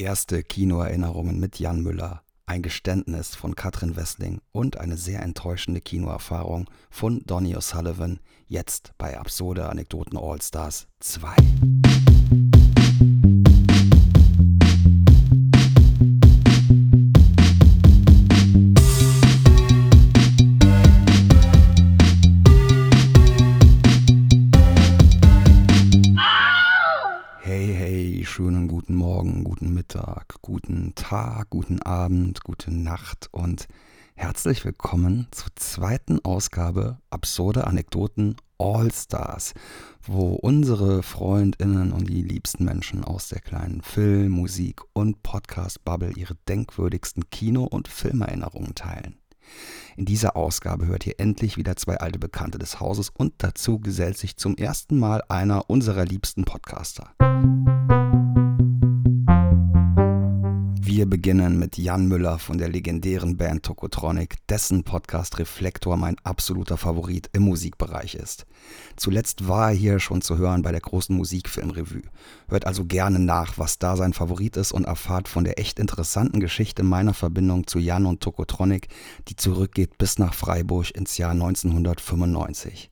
erste 0.00 0.42
Kinoerinnerungen 0.42 1.38
mit 1.38 1.58
Jan 1.58 1.82
Müller, 1.82 2.22
ein 2.46 2.62
Geständnis 2.62 3.34
von 3.34 3.54
Katrin 3.54 3.96
Wessling 3.96 4.40
und 4.52 4.78
eine 4.78 4.96
sehr 4.96 5.22
enttäuschende 5.22 5.80
Kinoerfahrung 5.80 6.68
von 6.90 7.22
Donny 7.26 7.56
O'Sullivan, 7.56 8.18
jetzt 8.46 8.92
bei 8.98 9.18
Absurde 9.18 9.68
Anekdoten 9.68 10.16
All-Stars 10.18 10.88
2. 11.00 11.85
Guten 31.48 31.80
Abend, 31.82 32.42
gute 32.42 32.72
Nacht 32.72 33.28
und 33.30 33.68
herzlich 34.14 34.64
willkommen 34.64 35.28
zur 35.30 35.54
zweiten 35.54 36.24
Ausgabe 36.24 36.98
Absurde 37.10 37.66
Anekdoten 37.66 38.36
All 38.58 38.90
Stars, 38.92 39.54
wo 40.02 40.34
unsere 40.34 41.02
Freundinnen 41.02 41.92
und 41.92 42.08
die 42.08 42.22
liebsten 42.22 42.64
Menschen 42.64 43.04
aus 43.04 43.28
der 43.28 43.40
kleinen 43.40 43.82
Film-, 43.82 44.32
Musik- 44.32 44.82
und 44.92 45.22
Podcast-Bubble 45.22 46.12
ihre 46.16 46.34
denkwürdigsten 46.48 47.30
Kino- 47.30 47.64
und 47.64 47.86
Filmerinnerungen 47.86 48.74
teilen. 48.74 49.18
In 49.96 50.04
dieser 50.04 50.36
Ausgabe 50.36 50.86
hört 50.86 51.06
ihr 51.06 51.20
endlich 51.20 51.56
wieder 51.56 51.76
zwei 51.76 51.98
alte 51.98 52.18
Bekannte 52.18 52.58
des 52.58 52.80
Hauses 52.80 53.10
und 53.10 53.34
dazu 53.38 53.78
gesellt 53.78 54.18
sich 54.18 54.36
zum 54.36 54.56
ersten 54.56 54.98
Mal 54.98 55.22
einer 55.28 55.70
unserer 55.70 56.04
liebsten 56.04 56.44
Podcaster. 56.44 57.14
Wir 60.96 61.04
beginnen 61.04 61.58
mit 61.58 61.76
Jan 61.76 62.08
Müller 62.08 62.38
von 62.38 62.56
der 62.56 62.70
legendären 62.70 63.36
Band 63.36 63.64
Tokotronic, 63.64 64.36
dessen 64.48 64.82
Podcast 64.82 65.38
Reflektor 65.38 65.98
mein 65.98 66.16
absoluter 66.24 66.78
Favorit 66.78 67.28
im 67.34 67.42
Musikbereich 67.42 68.14
ist. 68.14 68.46
Zuletzt 68.96 69.46
war 69.46 69.68
er 69.68 69.76
hier 69.76 69.98
schon 69.98 70.22
zu 70.22 70.38
hören 70.38 70.62
bei 70.62 70.72
der 70.72 70.80
großen 70.80 71.14
Musikfilmrevue. 71.14 72.00
Hört 72.48 72.66
also 72.66 72.86
gerne 72.86 73.18
nach, 73.18 73.58
was 73.58 73.78
da 73.78 73.94
sein 73.94 74.14
Favorit 74.14 74.56
ist 74.56 74.72
und 74.72 74.86
erfahrt 74.86 75.28
von 75.28 75.44
der 75.44 75.58
echt 75.58 75.78
interessanten 75.78 76.40
Geschichte 76.40 76.82
meiner 76.82 77.12
Verbindung 77.12 77.66
zu 77.66 77.78
Jan 77.78 78.06
und 78.06 78.22
Tokotronic, 78.22 78.88
die 79.28 79.36
zurückgeht 79.36 79.98
bis 79.98 80.18
nach 80.18 80.32
Freiburg 80.32 80.92
ins 80.92 81.18
Jahr 81.18 81.32
1995. 81.32 82.90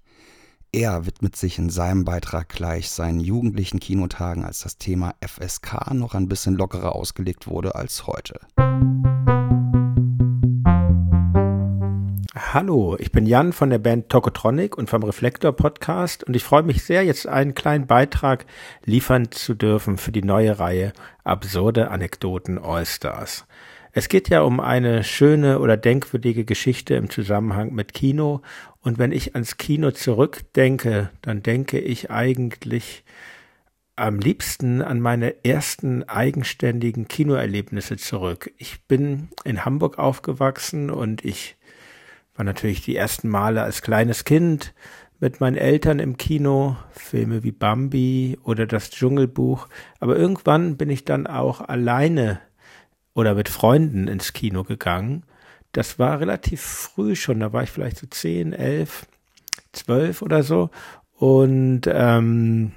Er 0.77 1.06
widmet 1.06 1.36
sich 1.36 1.56
in 1.61 1.70
seinem 1.70 2.05
Beitrag 2.05 2.48
gleich 2.48 2.91
seinen 2.91 3.20
jugendlichen 3.20 3.78
Kinotagen, 3.78 4.44
als 4.44 4.58
das 4.58 4.77
Thema 4.77 5.14
FSK 5.25 5.94
noch 5.94 6.14
ein 6.14 6.27
bisschen 6.27 6.56
lockerer 6.56 6.97
ausgelegt 6.97 7.47
wurde 7.47 7.77
als 7.77 8.08
heute. 8.08 8.41
Hallo, 12.34 12.97
ich 12.98 13.12
bin 13.12 13.25
Jan 13.25 13.52
von 13.52 13.70
der 13.70 13.78
Band 13.78 14.08
Tokotronic 14.08 14.77
und 14.77 14.91
vom 14.91 15.05
Reflektor 15.05 15.52
Podcast 15.52 16.25
und 16.25 16.34
ich 16.34 16.42
freue 16.42 16.64
mich 16.64 16.83
sehr, 16.83 17.05
jetzt 17.05 17.28
einen 17.28 17.55
kleinen 17.55 17.86
Beitrag 17.86 18.45
liefern 18.84 19.30
zu 19.30 19.55
dürfen 19.55 19.97
für 19.97 20.11
die 20.11 20.25
neue 20.25 20.58
Reihe 20.58 20.92
Absurde 21.22 21.92
Anekdoten 21.92 22.58
Allstars. 22.58 23.47
Es 23.97 24.08
geht 24.08 24.28
ja 24.28 24.42
um 24.42 24.58
eine 24.58 25.05
schöne 25.05 25.61
oder 25.61 25.77
denkwürdige 25.77 26.45
Geschichte 26.45 26.97
im 26.97 27.11
Zusammenhang 27.11 27.72
mit 27.72 27.95
Kino 27.95 28.42
und 28.85 28.99
wenn 28.99 29.13
ich 29.13 29.35
ans 29.35 29.57
Kino 29.57 29.91
zurückdenke, 29.93 31.11
dann 31.23 31.43
denke 31.43 31.81
ich 31.81 32.11
eigentlich 32.11 33.03
am 33.97 34.19
liebsten 34.19 34.83
an 34.83 35.01
meine 35.01 35.43
ersten 35.45 36.03
eigenständigen 36.03 37.09
Kinoerlebnisse 37.09 37.97
zurück. 37.97 38.53
Ich 38.59 38.83
bin 38.83 39.29
in 39.45 39.65
Hamburg 39.65 39.99
aufgewachsen 39.99 40.91
und 40.91 41.25
ich 41.25 41.57
war 42.35 42.45
natürlich 42.45 42.83
die 42.83 42.95
ersten 42.95 43.29
Male 43.29 43.63
als 43.63 43.81
kleines 43.81 44.25
Kind 44.25 44.75
mit 45.19 45.41
meinen 45.41 45.57
Eltern 45.57 45.98
im 45.98 46.19
Kino, 46.19 46.77
Filme 46.91 47.42
wie 47.42 47.53
Bambi 47.53 48.39
oder 48.42 48.67
das 48.67 48.91
Dschungelbuch, 48.91 49.69
aber 49.98 50.17
irgendwann 50.17 50.77
bin 50.77 50.91
ich 50.91 51.07
dann 51.07 51.27
auch 51.27 51.63
alleine 51.63 52.39
oder 53.14 53.35
mit 53.35 53.48
Freunden 53.48 54.08
ins 54.08 54.35
Kino 54.35 54.63
gegangen. 54.63 55.25
Das 55.74 55.98
war 55.98 56.20
relativ 56.20 56.61
früh 56.62 57.17
schon, 57.17 57.40
da 57.40 57.52
war 57.52 57.64
ich 57.64 57.70
vielleicht 57.70 57.98
so 57.98 58.07
zehn, 58.07 58.52
elf, 58.52 59.07
zwölf 59.73 60.23
oder 60.23 60.45
so. 60.45 60.70
Und 61.18 61.83
ähm, 61.86 62.70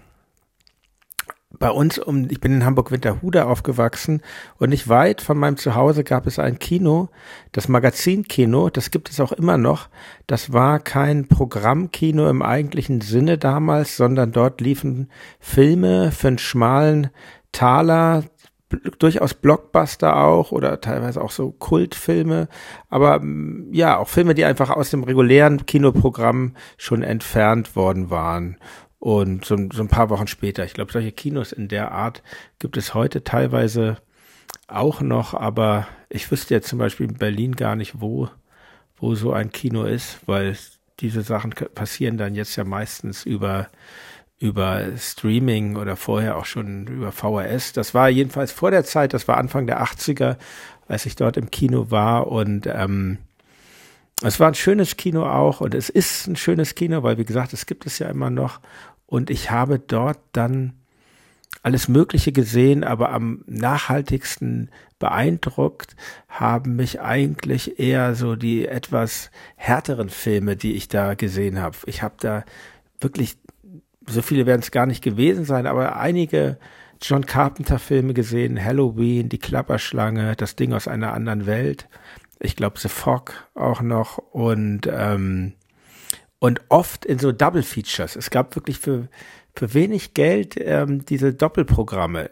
bei 1.60 1.70
uns 1.70 2.00
um, 2.00 2.28
ich 2.28 2.42
bin 2.42 2.54
in 2.54 2.66
Hamburg-Winterhude 2.66 3.46
aufgewachsen 3.46 4.22
und 4.58 4.70
nicht 4.70 4.90
weit 4.90 5.22
von 5.22 5.38
meinem 5.38 5.58
Zuhause 5.58 6.04
gab 6.04 6.26
es 6.26 6.40
ein 6.40 6.58
Kino, 6.58 7.10
das 7.52 7.68
Magazinkino, 7.68 8.72
das 8.72 8.90
gibt 8.90 9.12
es 9.12 9.20
auch 9.20 9.32
immer 9.32 9.60
noch. 9.60 9.90
Das 10.26 10.52
war 10.52 10.80
kein 10.80 11.28
Programmkino 11.28 12.28
im 12.28 12.42
eigentlichen 12.42 13.02
Sinne 13.02 13.38
damals, 13.38 13.96
sondern 13.96 14.32
dort 14.32 14.60
liefen 14.60 15.12
Filme 15.40 16.12
für 16.12 16.30
einen 16.30 16.38
schmalen 16.40 17.12
Taler, 17.52 18.24
durchaus 19.00 19.34
Blockbuster 19.34 20.18
auch 20.18 20.52
oder 20.52 20.82
teilweise 20.82 21.22
auch 21.22 21.32
so 21.32 21.52
Kultfilme, 21.52 22.50
aber 22.90 23.22
ja, 23.72 23.98
auch 23.98 24.10
Filme, 24.10 24.34
die 24.34 24.46
einfach 24.46 24.70
aus 24.70 24.90
dem 24.90 25.04
regulären 25.04 25.66
Kinoprogramm 25.66 26.56
schon 26.78 27.02
entfernt 27.02 27.76
worden 27.76 28.10
waren. 28.10 28.58
Und 29.00 29.46
so, 29.46 29.56
so 29.72 29.84
ein 29.84 29.90
paar 29.90 30.10
Wochen 30.10 30.28
später, 30.28 30.66
ich 30.66 30.74
glaube, 30.74 30.92
solche 30.92 31.12
Kinos 31.12 31.52
in 31.52 31.68
der 31.68 31.92
Art 31.92 32.24
gibt 32.60 32.78
es 32.78 32.94
heute 32.94 33.24
teilweise 33.24 33.98
auch 34.68 35.02
noch, 35.02 35.34
aber 35.34 35.88
ich 36.10 36.30
wüsste 36.32 36.54
jetzt 36.54 36.68
zum 36.68 36.80
Beispiel 36.80 37.08
in 37.08 37.18
Berlin 37.18 37.56
gar 37.56 37.76
nicht, 37.76 38.02
wo, 38.02 38.30
wo 38.98 39.16
so 39.16 39.32
ein 39.32 39.52
Kino 39.52 39.84
ist, 39.84 40.20
weil 40.26 40.58
diese 41.00 41.22
Sachen 41.22 41.52
passieren 41.52 42.18
dann 42.18 42.34
jetzt 42.34 42.56
ja 42.56 42.64
meistens 42.64 43.24
über, 43.26 43.68
über 44.40 44.84
Streaming 44.98 45.78
oder 45.78 45.96
vorher 45.96 46.38
auch 46.38 46.46
schon 46.46 46.88
über 46.88 47.12
VHS. 47.12 47.74
Das 47.74 47.94
war 47.94 48.10
jedenfalls 48.10 48.52
vor 48.52 48.72
der 48.72 48.84
Zeit, 48.84 49.14
das 49.14 49.28
war 49.28 49.38
Anfang 49.38 49.66
der 49.66 49.82
80er, 49.84 50.38
als 50.88 51.06
ich 51.06 51.16
dort 51.16 51.38
im 51.38 51.52
Kino 51.52 51.90
war 51.90 52.28
und 52.28 52.68
ähm, 52.68 53.18
es 54.24 54.40
war 54.40 54.48
ein 54.48 54.56
schönes 54.56 54.98
Kino 54.98 55.26
auch 55.28 55.62
und 55.62 55.76
es 55.76 55.90
ist 55.90 56.28
ein 56.28 56.36
schönes 56.36 56.76
Kino, 56.76 57.04
weil 57.04 57.18
wie 57.18 57.26
gesagt, 57.26 57.54
es 57.54 57.66
gibt 57.66 57.86
es 57.86 58.00
ja 58.00 58.10
immer 58.10 58.30
noch 58.30 58.60
und 59.06 59.30
ich 59.30 59.52
habe 59.52 59.80
dort 59.80 60.20
dann 60.32 60.74
alles 61.64 61.88
Mögliche 61.88 62.32
gesehen, 62.32 62.84
aber 62.84 63.12
am 63.12 63.44
nachhaltigsten 63.46 64.70
beeindruckt 65.00 65.96
haben 66.30 66.76
mich 66.76 67.02
eigentlich 67.02 67.80
eher 67.80 68.16
so 68.16 68.36
die 68.36 68.68
etwas 68.68 69.32
härteren 69.56 70.10
Filme, 70.10 70.56
die 70.56 70.74
ich 70.74 70.88
da 70.88 71.14
gesehen 71.14 71.60
habe. 71.60 71.78
Ich 71.86 72.02
habe 72.04 72.16
da 72.20 72.44
wirklich, 73.00 73.38
so 74.08 74.22
viele 74.22 74.46
werden 74.46 74.62
es 74.62 74.72
gar 74.72 74.86
nicht 74.86 75.04
gewesen 75.04 75.46
sein, 75.46 75.68
aber 75.68 75.98
einige 75.98 76.58
John 77.02 77.26
Carpenter 77.26 77.78
Filme 77.78 78.14
gesehen, 78.14 78.64
Halloween, 78.64 79.30
die 79.30 79.38
Klapperschlange, 79.38 80.36
das 80.36 80.56
Ding 80.56 80.74
aus 80.74 80.88
einer 80.88 81.14
anderen 81.14 81.46
Welt 81.46 81.88
ich 82.40 82.56
glaube 82.56 82.80
The 82.80 82.90
Fog 82.90 83.34
auch 83.56 83.82
noch 83.82 84.18
und 84.18 84.88
ähm, 84.92 85.54
und 86.40 86.62
oft 86.70 87.06
in 87.06 87.18
so 87.18 87.32
Double 87.32 87.64
Features. 87.64 88.16
Es 88.16 88.30
gab 88.30 88.56
wirklich 88.56 88.80
für 88.80 89.08
für 89.56 89.74
wenig 89.74 90.14
Geld 90.14 90.56
ähm, 90.60 91.04
diese 91.06 91.34
Doppelprogramme. 91.34 92.30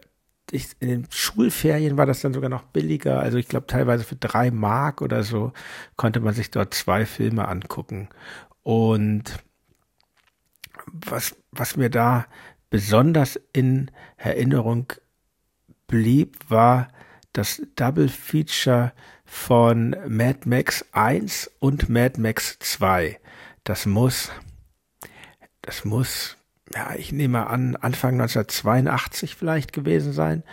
Ich, 0.51 0.67
in 0.79 0.89
den 0.89 1.07
Schulferien 1.09 1.97
war 1.97 2.05
das 2.05 2.21
dann 2.21 2.35
sogar 2.35 2.51
noch 2.51 2.63
billiger. 2.63 3.19
Also 3.19 3.39
ich 3.39 3.47
glaube 3.47 3.65
teilweise 3.65 4.03
für 4.03 4.15
drei 4.15 4.51
Mark 4.51 5.01
oder 5.01 5.23
so 5.23 5.53
konnte 5.95 6.19
man 6.19 6.35
sich 6.35 6.51
dort 6.51 6.75
zwei 6.75 7.07
Filme 7.07 7.47
angucken. 7.47 8.09
Und 8.61 9.43
was 10.91 11.35
was 11.51 11.77
mir 11.77 11.89
da 11.89 12.25
besonders 12.69 13.39
in 13.53 13.91
Erinnerung 14.17 14.91
blieb, 15.87 16.37
war 16.49 16.89
das 17.33 17.61
Double 17.75 18.09
Feature 18.09 18.93
von 19.25 19.95
Mad 20.07 20.39
Max 20.45 20.85
1 20.91 21.51
und 21.59 21.89
Mad 21.89 22.19
Max 22.19 22.57
2. 22.59 23.19
Das 23.63 23.85
muss, 23.85 24.31
das 25.61 25.85
muss, 25.85 26.37
ja, 26.73 26.95
ich 26.95 27.11
nehme 27.11 27.47
an, 27.47 27.75
Anfang 27.75 28.13
1982 28.13 29.35
vielleicht 29.35 29.73
gewesen 29.73 30.13
sein. 30.13 30.43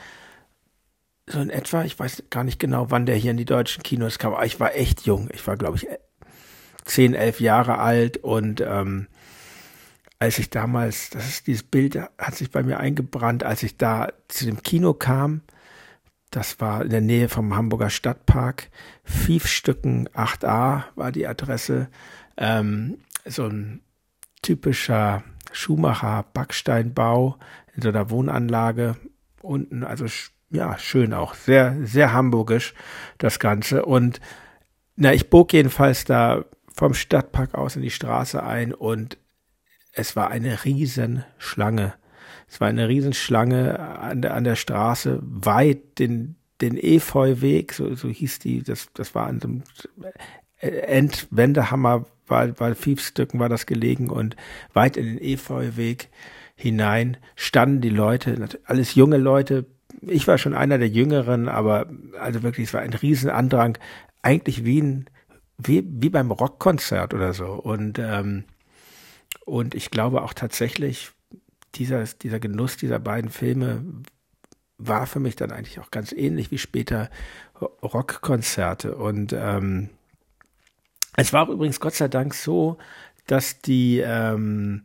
So 1.26 1.40
in 1.40 1.50
etwa, 1.50 1.84
ich 1.84 1.98
weiß 1.98 2.24
gar 2.30 2.42
nicht 2.42 2.58
genau, 2.58 2.90
wann 2.90 3.06
der 3.06 3.16
hier 3.16 3.30
in 3.30 3.36
die 3.36 3.44
deutschen 3.44 3.82
Kinos 3.82 4.18
kam, 4.18 4.34
aber 4.34 4.44
ich 4.44 4.58
war 4.58 4.74
echt 4.74 5.02
jung. 5.02 5.28
Ich 5.32 5.46
war, 5.46 5.56
glaube 5.56 5.76
ich, 5.76 5.86
10, 6.84 7.14
11 7.14 7.40
Jahre 7.40 7.78
alt 7.78 8.16
und 8.16 8.60
ähm, 8.60 9.06
als 10.22 10.38
ich 10.38 10.50
damals, 10.50 11.10
das 11.10 11.28
ist 11.28 11.48
dieses 11.48 11.64
Bild 11.64 11.96
hat 11.96 12.36
sich 12.36 12.52
bei 12.52 12.62
mir 12.62 12.78
eingebrannt, 12.78 13.42
als 13.42 13.64
ich 13.64 13.76
da 13.76 14.12
zu 14.28 14.44
dem 14.44 14.62
Kino 14.62 14.94
kam, 14.94 15.40
das 16.30 16.60
war 16.60 16.82
in 16.84 16.90
der 16.90 17.00
Nähe 17.00 17.28
vom 17.28 17.56
Hamburger 17.56 17.90
Stadtpark. 17.90 18.70
Fiefstücken 19.02 20.08
8a 20.10 20.84
war 20.94 21.10
die 21.10 21.26
Adresse. 21.26 21.88
Ähm, 22.36 22.98
so 23.24 23.46
ein 23.46 23.80
typischer 24.42 25.24
Schuhmacher 25.50 26.24
Backsteinbau 26.32 27.36
in 27.74 27.82
so 27.82 27.88
einer 27.88 28.08
Wohnanlage 28.08 28.96
unten, 29.40 29.82
also 29.82 30.06
ja, 30.50 30.78
schön 30.78 31.14
auch. 31.14 31.34
Sehr, 31.34 31.76
sehr 31.84 32.12
hamburgisch, 32.12 32.74
das 33.18 33.40
Ganze. 33.40 33.84
Und 33.84 34.20
na, 34.94 35.12
ich 35.12 35.30
bog 35.30 35.52
jedenfalls 35.52 36.04
da 36.04 36.44
vom 36.72 36.94
Stadtpark 36.94 37.56
aus 37.56 37.74
in 37.74 37.82
die 37.82 37.90
Straße 37.90 38.40
ein 38.40 38.72
und 38.72 39.18
es 39.92 40.16
war 40.16 40.30
eine 40.30 40.64
Riesenschlange. 40.64 41.94
Es 42.48 42.60
war 42.60 42.68
eine 42.68 42.88
Riesenschlange 42.88 43.78
an 43.78 44.22
der, 44.22 44.34
an 44.34 44.44
der 44.44 44.56
Straße, 44.56 45.20
weit 45.22 45.98
den, 45.98 46.36
den 46.60 46.76
Efeuweg, 46.76 47.72
so, 47.72 47.94
so 47.94 48.08
hieß 48.08 48.40
die, 48.40 48.62
das, 48.62 48.88
das 48.94 49.14
war 49.14 49.26
an 49.26 49.40
dem 49.40 49.62
Endwendehammer, 50.58 52.06
weil, 52.26 52.58
weil 52.58 52.74
Fiefstücken 52.74 53.40
war 53.40 53.48
das 53.48 53.66
gelegen 53.66 54.10
und 54.10 54.36
weit 54.72 54.96
in 54.96 55.06
den 55.06 55.18
Efeuweg 55.18 56.08
hinein 56.54 57.16
standen 57.34 57.80
die 57.80 57.90
Leute, 57.90 58.48
alles 58.64 58.94
junge 58.94 59.16
Leute. 59.16 59.66
Ich 60.02 60.26
war 60.28 60.38
schon 60.38 60.54
einer 60.54 60.78
der 60.78 60.88
Jüngeren, 60.88 61.48
aber 61.48 61.86
also 62.18 62.42
wirklich, 62.42 62.68
es 62.68 62.74
war 62.74 62.82
ein 62.82 62.92
Riesenandrang, 62.94 63.78
eigentlich 64.22 64.64
wie 64.64 64.80
ein, 64.80 65.06
wie, 65.58 65.84
wie 65.86 66.10
beim 66.10 66.30
Rockkonzert 66.30 67.14
oder 67.14 67.32
so. 67.32 67.46
Und, 67.46 67.98
ähm, 67.98 68.44
und 69.44 69.74
ich 69.74 69.90
glaube 69.90 70.22
auch 70.22 70.34
tatsächlich, 70.34 71.10
dieser, 71.74 72.04
dieser 72.04 72.40
Genuss 72.40 72.76
dieser 72.76 72.98
beiden 72.98 73.30
Filme 73.30 73.84
war 74.78 75.06
für 75.06 75.20
mich 75.20 75.36
dann 75.36 75.52
eigentlich 75.52 75.80
auch 75.80 75.90
ganz 75.90 76.12
ähnlich 76.12 76.50
wie 76.50 76.58
später 76.58 77.10
Rockkonzerte. 77.60 78.96
Und 78.96 79.32
ähm, 79.32 79.90
es 81.16 81.32
war 81.32 81.44
auch 81.44 81.48
übrigens 81.48 81.80
Gott 81.80 81.94
sei 81.94 82.08
Dank 82.08 82.34
so, 82.34 82.78
dass 83.26 83.60
die 83.60 84.00
ähm, 84.00 84.82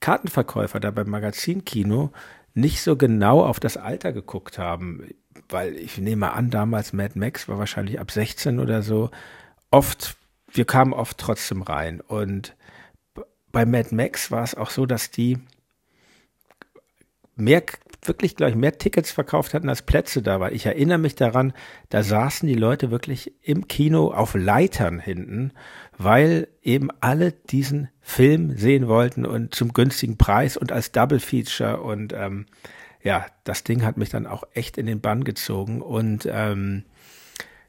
Kartenverkäufer 0.00 0.80
da 0.80 0.90
beim 0.90 1.10
Magazinkino 1.10 2.12
nicht 2.54 2.80
so 2.80 2.96
genau 2.96 3.44
auf 3.44 3.60
das 3.60 3.76
Alter 3.76 4.12
geguckt 4.12 4.58
haben, 4.58 5.06
weil 5.48 5.76
ich 5.76 5.98
nehme 5.98 6.32
an, 6.32 6.50
damals 6.50 6.92
Mad 6.92 7.18
Max 7.18 7.48
war 7.48 7.58
wahrscheinlich 7.58 8.00
ab 8.00 8.10
16 8.10 8.58
oder 8.58 8.82
so. 8.82 9.10
Oft, 9.70 10.16
wir 10.50 10.64
kamen 10.64 10.94
oft 10.94 11.18
trotzdem 11.18 11.62
rein. 11.62 12.00
Und 12.00 12.56
bei 13.56 13.64
Mad 13.64 13.94
Max 13.94 14.30
war 14.30 14.42
es 14.42 14.54
auch 14.54 14.68
so, 14.68 14.84
dass 14.84 15.10
die 15.10 15.38
mehr, 17.36 17.62
wirklich, 18.02 18.36
glaube 18.36 18.50
ich, 18.50 18.56
mehr 18.56 18.76
Tickets 18.76 19.10
verkauft 19.10 19.54
hatten 19.54 19.70
als 19.70 19.80
Plätze 19.80 20.20
da 20.20 20.40
war. 20.40 20.52
Ich 20.52 20.66
erinnere 20.66 20.98
mich 20.98 21.14
daran, 21.14 21.54
da 21.88 22.02
saßen 22.02 22.46
die 22.46 22.54
Leute 22.54 22.90
wirklich 22.90 23.32
im 23.42 23.66
Kino 23.66 24.12
auf 24.12 24.34
Leitern 24.34 24.98
hinten 24.98 25.52
weil 25.98 26.48
eben 26.62 26.90
alle 27.00 27.32
diesen 27.32 27.88
Film 28.00 28.56
sehen 28.56 28.88
wollten 28.88 29.24
und 29.24 29.54
zum 29.54 29.72
günstigen 29.72 30.16
Preis 30.16 30.56
und 30.56 30.72
als 30.72 30.92
Double 30.92 31.20
Feature 31.20 31.80
und 31.80 32.12
ähm, 32.12 32.46
ja, 33.02 33.26
das 33.44 33.64
Ding 33.64 33.84
hat 33.84 33.96
mich 33.96 34.10
dann 34.10 34.26
auch 34.26 34.44
echt 34.52 34.78
in 34.78 34.86
den 34.86 35.00
Bann 35.00 35.24
gezogen 35.24 35.80
und 35.80 36.28
ähm, 36.30 36.84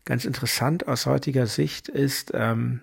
ganz 0.03 0.25
interessant 0.25 0.87
aus 0.87 1.05
heutiger 1.05 1.47
Sicht 1.47 1.89
ist, 1.89 2.31
ähm, 2.33 2.81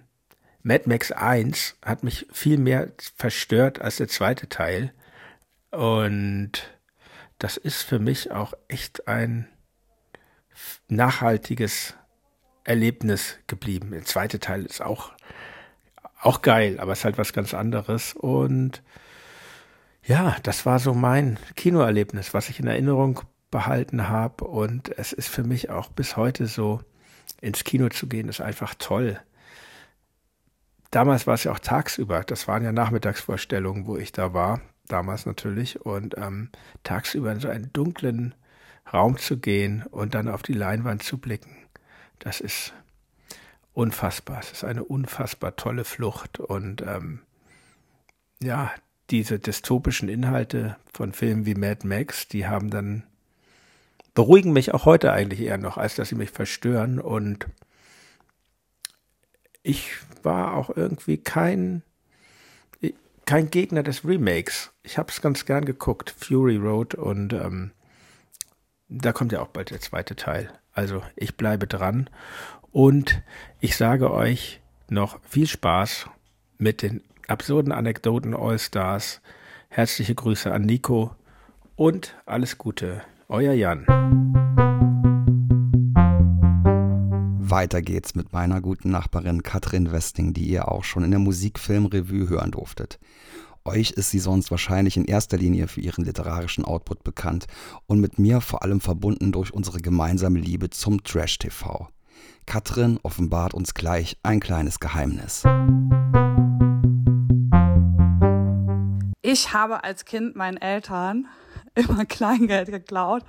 Mad 0.64 0.88
Max 0.88 1.12
1 1.12 1.76
hat 1.84 2.02
mich 2.02 2.26
viel 2.32 2.58
mehr 2.58 2.90
verstört 3.16 3.80
als 3.80 3.96
der 3.96 4.08
zweite 4.08 4.48
Teil 4.48 4.92
und 5.70 6.52
das 7.38 7.56
ist 7.58 7.82
für 7.82 7.98
mich 7.98 8.30
auch 8.32 8.54
echt 8.66 9.06
ein 9.06 9.46
nachhaltiges 10.88 11.94
Erlebnis 12.64 13.36
geblieben. 13.46 13.90
Der 13.90 14.04
zweite 14.04 14.40
Teil 14.40 14.64
ist 14.64 14.80
auch 14.80 15.12
auch 16.22 16.40
geil, 16.40 16.80
aber 16.80 16.92
es 16.92 17.00
ist 17.00 17.04
halt 17.04 17.18
was 17.18 17.34
ganz 17.34 17.52
anderes. 17.52 18.14
Und 18.14 18.82
ja, 20.02 20.36
das 20.42 20.64
war 20.64 20.78
so 20.78 20.94
mein 20.94 21.38
Kinoerlebnis, 21.54 22.32
was 22.32 22.48
ich 22.48 22.60
in 22.60 22.66
Erinnerung 22.66 23.20
behalten 23.50 24.08
habe. 24.08 24.44
Und 24.44 24.96
es 24.98 25.12
ist 25.12 25.28
für 25.28 25.44
mich 25.44 25.68
auch 25.68 25.90
bis 25.90 26.16
heute 26.16 26.46
so, 26.46 26.80
ins 27.42 27.64
Kino 27.64 27.90
zu 27.90 28.06
gehen, 28.06 28.30
ist 28.30 28.40
einfach 28.40 28.74
toll. 28.78 29.20
Damals 30.94 31.26
war 31.26 31.34
es 31.34 31.42
ja 31.42 31.50
auch 31.50 31.58
tagsüber. 31.58 32.22
Das 32.22 32.46
waren 32.46 32.62
ja 32.62 32.70
Nachmittagsvorstellungen, 32.70 33.88
wo 33.88 33.96
ich 33.96 34.12
da 34.12 34.32
war. 34.32 34.60
Damals 34.86 35.26
natürlich. 35.26 35.80
Und 35.84 36.16
ähm, 36.16 36.50
tagsüber 36.84 37.32
in 37.32 37.40
so 37.40 37.48
einen 37.48 37.72
dunklen 37.72 38.32
Raum 38.92 39.18
zu 39.18 39.38
gehen 39.38 39.84
und 39.90 40.14
dann 40.14 40.28
auf 40.28 40.44
die 40.44 40.52
Leinwand 40.52 41.02
zu 41.02 41.18
blicken, 41.18 41.56
das 42.20 42.40
ist 42.40 42.72
unfassbar. 43.72 44.38
Es 44.38 44.52
ist 44.52 44.62
eine 44.62 44.84
unfassbar 44.84 45.56
tolle 45.56 45.82
Flucht 45.82 46.38
und 46.38 46.82
ähm, 46.82 47.22
ja, 48.40 48.70
diese 49.10 49.40
dystopischen 49.40 50.08
Inhalte 50.08 50.76
von 50.92 51.12
Filmen 51.12 51.44
wie 51.44 51.56
Mad 51.56 51.84
Max, 51.84 52.28
die 52.28 52.46
haben 52.46 52.70
dann 52.70 53.02
beruhigen 54.14 54.52
mich 54.52 54.72
auch 54.72 54.84
heute 54.84 55.12
eigentlich 55.12 55.40
eher 55.40 55.58
noch, 55.58 55.76
als 55.76 55.96
dass 55.96 56.10
sie 56.10 56.14
mich 56.14 56.30
verstören 56.30 57.00
und 57.00 57.48
ich 59.64 59.96
war 60.22 60.54
auch 60.54 60.70
irgendwie 60.70 61.16
kein 61.16 61.82
kein 63.26 63.50
Gegner 63.50 63.82
des 63.82 64.04
Remakes. 64.04 64.70
Ich 64.82 64.98
habe 64.98 65.10
es 65.10 65.22
ganz 65.22 65.46
gern 65.46 65.64
geguckt, 65.64 66.14
Fury 66.16 66.56
Road 66.56 66.94
und 66.94 67.32
ähm, 67.32 67.70
da 68.88 69.12
kommt 69.12 69.32
ja 69.32 69.40
auch 69.40 69.48
bald 69.48 69.70
der 69.70 69.80
zweite 69.80 70.14
Teil. 70.14 70.52
Also 70.72 71.02
ich 71.16 71.36
bleibe 71.36 71.66
dran 71.66 72.10
und 72.70 73.22
ich 73.60 73.76
sage 73.76 74.12
euch 74.12 74.60
noch 74.90 75.20
viel 75.22 75.46
Spaß 75.46 76.06
mit 76.58 76.82
den 76.82 77.02
absurden 77.26 77.72
Anekdoten 77.72 78.34
All-Stars. 78.34 79.22
Herzliche 79.68 80.14
Grüße 80.14 80.52
an 80.52 80.62
Nico 80.62 81.16
und 81.76 82.14
alles 82.26 82.58
Gute. 82.58 83.02
Euer 83.28 83.54
Jan. 83.54 84.33
Weiter 87.54 87.82
geht's 87.82 88.16
mit 88.16 88.32
meiner 88.32 88.60
guten 88.60 88.90
Nachbarin 88.90 89.44
Katrin 89.44 89.92
Westing, 89.92 90.32
die 90.34 90.42
ihr 90.42 90.66
auch 90.66 90.82
schon 90.82 91.04
in 91.04 91.12
der 91.12 91.20
Musikfilmrevue 91.20 92.28
hören 92.28 92.50
durftet. 92.50 92.98
Euch 93.64 93.92
ist 93.92 94.10
sie 94.10 94.18
sonst 94.18 94.50
wahrscheinlich 94.50 94.96
in 94.96 95.04
erster 95.04 95.36
Linie 95.36 95.68
für 95.68 95.80
ihren 95.80 96.04
literarischen 96.04 96.64
Output 96.64 97.04
bekannt 97.04 97.46
und 97.86 98.00
mit 98.00 98.18
mir 98.18 98.40
vor 98.40 98.64
allem 98.64 98.80
verbunden 98.80 99.30
durch 99.30 99.54
unsere 99.54 99.78
gemeinsame 99.78 100.40
Liebe 100.40 100.68
zum 100.70 101.04
Trash 101.04 101.38
TV. 101.38 101.86
Katrin 102.44 102.98
offenbart 103.04 103.54
uns 103.54 103.72
gleich 103.74 104.18
ein 104.24 104.40
kleines 104.40 104.80
Geheimnis. 104.80 105.44
Ich 109.22 109.52
habe 109.52 109.84
als 109.84 110.04
Kind 110.04 110.34
meinen 110.34 110.56
Eltern 110.56 111.28
immer 111.88 112.04
Kleingeld 112.04 112.68
geklaut 112.68 113.22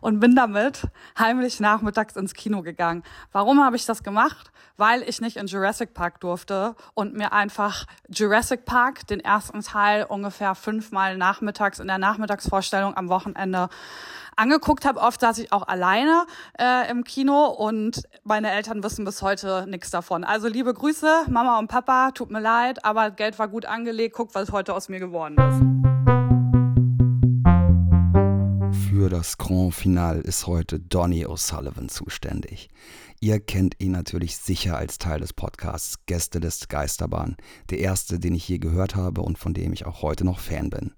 und 0.00 0.20
bin 0.20 0.36
damit 0.36 0.82
heimlich 1.18 1.58
nachmittags 1.60 2.16
ins 2.16 2.34
Kino 2.34 2.62
gegangen. 2.62 3.02
Warum 3.32 3.64
habe 3.64 3.76
ich 3.76 3.86
das 3.86 4.02
gemacht? 4.02 4.50
Weil 4.76 5.02
ich 5.02 5.20
nicht 5.20 5.36
in 5.36 5.46
Jurassic 5.46 5.94
Park 5.94 6.20
durfte 6.20 6.76
und 6.94 7.14
mir 7.14 7.32
einfach 7.32 7.86
Jurassic 8.08 8.64
Park, 8.64 9.06
den 9.06 9.20
ersten 9.20 9.62
Teil, 9.62 10.04
ungefähr 10.04 10.54
fünfmal 10.54 11.16
nachmittags 11.16 11.78
in 11.78 11.88
der 11.88 11.98
Nachmittagsvorstellung 11.98 12.96
am 12.96 13.08
Wochenende 13.08 13.68
angeguckt 14.36 14.84
habe. 14.84 15.00
Oft 15.00 15.20
saß 15.20 15.38
ich 15.38 15.52
auch 15.52 15.66
alleine 15.66 16.26
äh, 16.58 16.88
im 16.90 17.04
Kino 17.04 17.46
und 17.46 18.02
meine 18.22 18.50
Eltern 18.52 18.82
wissen 18.84 19.04
bis 19.04 19.22
heute 19.22 19.66
nichts 19.66 19.90
davon. 19.90 20.24
Also 20.24 20.46
liebe 20.46 20.74
Grüße, 20.74 21.24
Mama 21.28 21.58
und 21.58 21.68
Papa, 21.68 22.12
tut 22.12 22.30
mir 22.30 22.40
leid, 22.40 22.84
aber 22.84 23.10
Geld 23.10 23.38
war 23.38 23.48
gut 23.48 23.66
angelegt. 23.66 24.14
Guckt, 24.14 24.34
was 24.34 24.52
heute 24.52 24.74
aus 24.74 24.88
mir 24.88 25.00
geworden 25.00 25.36
ist. 25.38 26.17
Für 28.98 29.08
das 29.08 29.38
Grand 29.38 29.76
Finale 29.76 30.18
ist 30.18 30.48
heute 30.48 30.80
Donny 30.80 31.24
O'Sullivan 31.24 31.88
zuständig. 31.88 32.68
Ihr 33.20 33.38
kennt 33.38 33.76
ihn 33.78 33.92
natürlich 33.92 34.36
sicher 34.38 34.76
als 34.76 34.98
Teil 34.98 35.20
des 35.20 35.32
Podcasts 35.32 36.04
Gästelist 36.06 36.68
Geisterbahn, 36.68 37.36
der 37.70 37.78
erste, 37.78 38.18
den 38.18 38.34
ich 38.34 38.48
je 38.48 38.58
gehört 38.58 38.96
habe 38.96 39.20
und 39.20 39.38
von 39.38 39.54
dem 39.54 39.72
ich 39.72 39.86
auch 39.86 40.02
heute 40.02 40.24
noch 40.24 40.40
Fan 40.40 40.68
bin. 40.70 40.94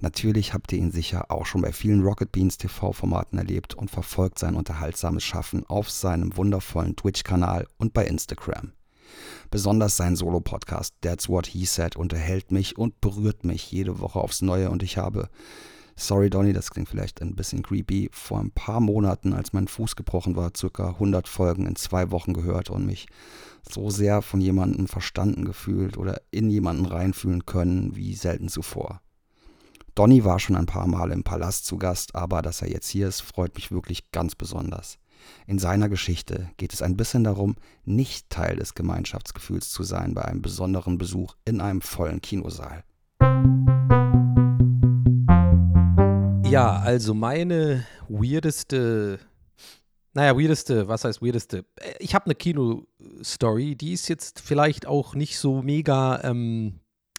Natürlich 0.00 0.52
habt 0.52 0.72
ihr 0.72 0.80
ihn 0.80 0.90
sicher 0.90 1.30
auch 1.30 1.46
schon 1.46 1.62
bei 1.62 1.72
vielen 1.72 2.02
Rocket 2.02 2.32
Beans 2.32 2.58
TV-Formaten 2.58 3.38
erlebt 3.38 3.74
und 3.74 3.88
verfolgt 3.88 4.40
sein 4.40 4.56
unterhaltsames 4.56 5.22
Schaffen 5.22 5.64
auf 5.64 5.88
seinem 5.88 6.36
wundervollen 6.36 6.96
Twitch-Kanal 6.96 7.68
und 7.76 7.92
bei 7.92 8.04
Instagram. 8.04 8.72
Besonders 9.52 9.96
sein 9.96 10.16
Solo-Podcast 10.16 10.92
That's 11.02 11.28
What 11.28 11.46
He 11.46 11.66
Said 11.66 11.94
unterhält 11.94 12.50
mich 12.50 12.76
und 12.76 13.00
berührt 13.00 13.44
mich 13.44 13.70
jede 13.70 14.00
Woche 14.00 14.18
aufs 14.18 14.42
Neue 14.42 14.70
und 14.70 14.82
ich 14.82 14.98
habe 14.98 15.28
Sorry, 15.96 16.28
Donny, 16.28 16.52
das 16.52 16.70
klingt 16.70 16.88
vielleicht 16.88 17.22
ein 17.22 17.36
bisschen 17.36 17.62
creepy. 17.62 18.10
Vor 18.12 18.40
ein 18.40 18.50
paar 18.50 18.80
Monaten, 18.80 19.32
als 19.32 19.52
mein 19.52 19.68
Fuß 19.68 19.94
gebrochen 19.94 20.34
war, 20.34 20.50
circa 20.56 20.88
100 20.88 21.28
Folgen 21.28 21.66
in 21.66 21.76
zwei 21.76 22.10
Wochen 22.10 22.32
gehört 22.32 22.68
und 22.70 22.84
mich 22.84 23.06
so 23.68 23.90
sehr 23.90 24.20
von 24.20 24.40
jemandem 24.40 24.88
verstanden 24.88 25.44
gefühlt 25.44 25.96
oder 25.96 26.20
in 26.30 26.50
jemanden 26.50 26.86
reinfühlen 26.86 27.46
können 27.46 27.94
wie 27.94 28.14
selten 28.14 28.48
zuvor. 28.48 29.00
Donny 29.94 30.24
war 30.24 30.40
schon 30.40 30.56
ein 30.56 30.66
paar 30.66 30.88
Mal 30.88 31.12
im 31.12 31.22
Palast 31.22 31.66
zu 31.66 31.78
Gast, 31.78 32.16
aber 32.16 32.42
dass 32.42 32.62
er 32.62 32.68
jetzt 32.68 32.88
hier 32.88 33.06
ist, 33.06 33.20
freut 33.20 33.54
mich 33.54 33.70
wirklich 33.70 34.10
ganz 34.10 34.34
besonders. 34.34 34.98
In 35.46 35.60
seiner 35.60 35.88
Geschichte 35.88 36.50
geht 36.56 36.72
es 36.72 36.82
ein 36.82 36.96
bisschen 36.96 37.22
darum, 37.22 37.54
nicht 37.84 38.28
Teil 38.28 38.56
des 38.56 38.74
Gemeinschaftsgefühls 38.74 39.70
zu 39.70 39.84
sein 39.84 40.12
bei 40.12 40.24
einem 40.24 40.42
besonderen 40.42 40.98
Besuch 40.98 41.36
in 41.44 41.60
einem 41.60 41.80
vollen 41.80 42.20
Kinosaal. 42.20 42.82
Ja, 46.54 46.76
also 46.76 47.14
meine 47.14 47.84
weirdeste, 48.08 49.18
naja, 50.12 50.38
weirdeste, 50.38 50.86
was 50.86 51.04
heißt 51.04 51.20
weirdeste? 51.20 51.64
Ich 51.98 52.14
habe 52.14 52.26
eine 52.26 52.36
Kino-Story, 52.36 53.74
die 53.74 53.92
ist 53.92 54.08
jetzt 54.08 54.38
vielleicht 54.38 54.86
auch 54.86 55.16
nicht 55.16 55.36
so 55.36 55.62
mega, 55.62 56.22
ähm, 56.22 56.78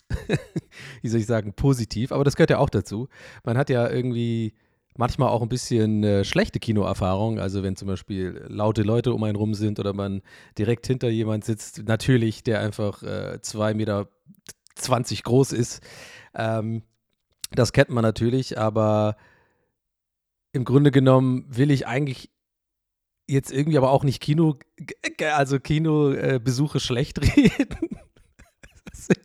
wie 1.02 1.10
soll 1.10 1.20
ich 1.20 1.26
sagen, 1.26 1.52
positiv, 1.54 2.14
aber 2.14 2.24
das 2.24 2.38
gehört 2.38 2.52
ja 2.52 2.60
auch 2.60 2.70
dazu. 2.70 3.10
Man 3.44 3.58
hat 3.58 3.70
ja 3.70 3.90
irgendwie 3.90 4.54
manchmal 4.96 5.28
auch 5.28 5.42
ein 5.42 5.50
bisschen 5.50 6.06
äh, 6.06 6.24
schlechte 6.24 6.60
Kinoerfahrung. 6.60 7.38
Also 7.38 7.62
wenn 7.62 7.76
zum 7.76 7.90
Beispiel 7.90 8.46
laute 8.48 8.84
Leute 8.84 9.14
um 9.14 9.22
einen 9.24 9.36
rum 9.36 9.54
sind 9.54 9.82
oder 9.82 9.92
man 9.92 10.22
direkt 10.58 10.88
hinter 10.88 11.10
jemand 11.10 11.44
sitzt, 11.44 11.84
natürlich, 11.86 12.42
der 12.42 12.62
einfach 12.62 13.04
äh, 13.04 13.42
zwei 13.42 13.74
Meter 13.74 14.08
zwanzig 14.76 15.24
groß 15.24 15.52
ist. 15.52 15.82
Ähm, 16.34 16.84
das 17.56 17.74
kennt 17.74 17.90
man 17.90 18.04
natürlich, 18.04 18.58
aber 18.58 19.16
im 20.54 20.64
Grunde 20.64 20.92
genommen 20.92 21.46
will 21.50 21.72
ich 21.72 21.88
eigentlich 21.88 22.30
jetzt 23.28 23.52
irgendwie 23.52 23.78
aber 23.78 23.92
auch 23.92 24.04
nicht 24.04 24.22
Kino, 24.22 24.60
also 25.34 25.60
Kinobesuche 25.60 26.80
schlecht 26.80 27.22
reden. 27.38 28.00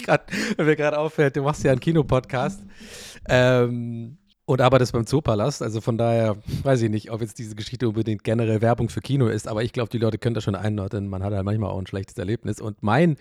grad, 0.02 0.30
wenn 0.56 0.66
mir 0.66 0.76
gerade 0.76 0.98
auffällt, 0.98 1.36
du 1.36 1.42
machst 1.42 1.64
ja 1.64 1.72
einen 1.72 1.80
Kinopodcast. 1.80 2.62
Ähm, 3.28 4.18
und 4.50 4.60
arbeitest 4.60 4.92
beim 4.92 5.06
Zoopalast. 5.06 5.62
Also 5.62 5.80
von 5.80 5.96
daher 5.96 6.36
weiß 6.64 6.82
ich 6.82 6.90
nicht, 6.90 7.12
ob 7.12 7.20
jetzt 7.20 7.38
diese 7.38 7.54
Geschichte 7.54 7.88
unbedingt 7.88 8.24
generell 8.24 8.60
Werbung 8.60 8.88
für 8.88 9.00
Kino 9.00 9.28
ist, 9.28 9.46
aber 9.46 9.62
ich 9.62 9.72
glaube, 9.72 9.90
die 9.90 9.98
Leute 9.98 10.18
können 10.18 10.34
das 10.34 10.42
schon 10.42 10.56
einordnen. 10.56 11.06
Man 11.06 11.22
hat 11.22 11.32
halt 11.32 11.44
manchmal 11.44 11.70
auch 11.70 11.78
ein 11.78 11.86
schlechtes 11.86 12.18
Erlebnis. 12.18 12.60
Und 12.60 12.82
mein 12.82 13.16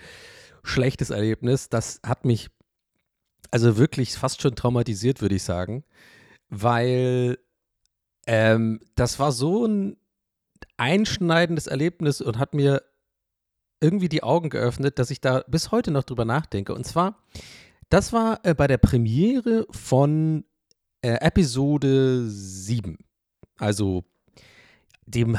schlechtes 0.63 1.12
Erlebnis, 1.12 1.70
das 1.70 2.01
hat 2.04 2.25
mich 2.25 2.50
also 3.51 3.77
wirklich 3.77 4.13
fast 4.13 4.41
schon 4.41 4.56
traumatisiert, 4.56 5.22
würde 5.22 5.36
ich 5.36 5.44
sagen, 5.44 5.84
weil 6.50 7.38
ähm, 8.27 8.79
das 8.96 9.20
war 9.20 9.32
so 9.32 9.65
ein 9.65 9.98
einschneidendes 10.77 11.68
Erlebnis 11.68 12.22
und 12.22 12.38
hat 12.38 12.53
mir 12.53 12.84
irgendwie 13.82 14.10
die 14.10 14.24
Augen 14.24 14.50
geöffnet, 14.50 15.00
dass 15.00 15.12
ich 15.12 15.22
da 15.22 15.44
bis 15.48 15.72
heute 15.72 15.91
noch 15.91 16.03
drüber 16.03 16.25
nachdenke. 16.25 16.74
Und 16.74 16.86
zwar, 16.86 17.18
das 17.89 18.13
war 18.13 18.39
äh, 18.44 18.53
bei 18.53 18.68
der 18.68 18.77
Premiere 18.77 19.65
von 19.72 20.46
äh, 21.01 21.13
Episode 21.22 22.25
7. 22.27 22.98
Also 23.58 24.03
dem, 25.06 25.38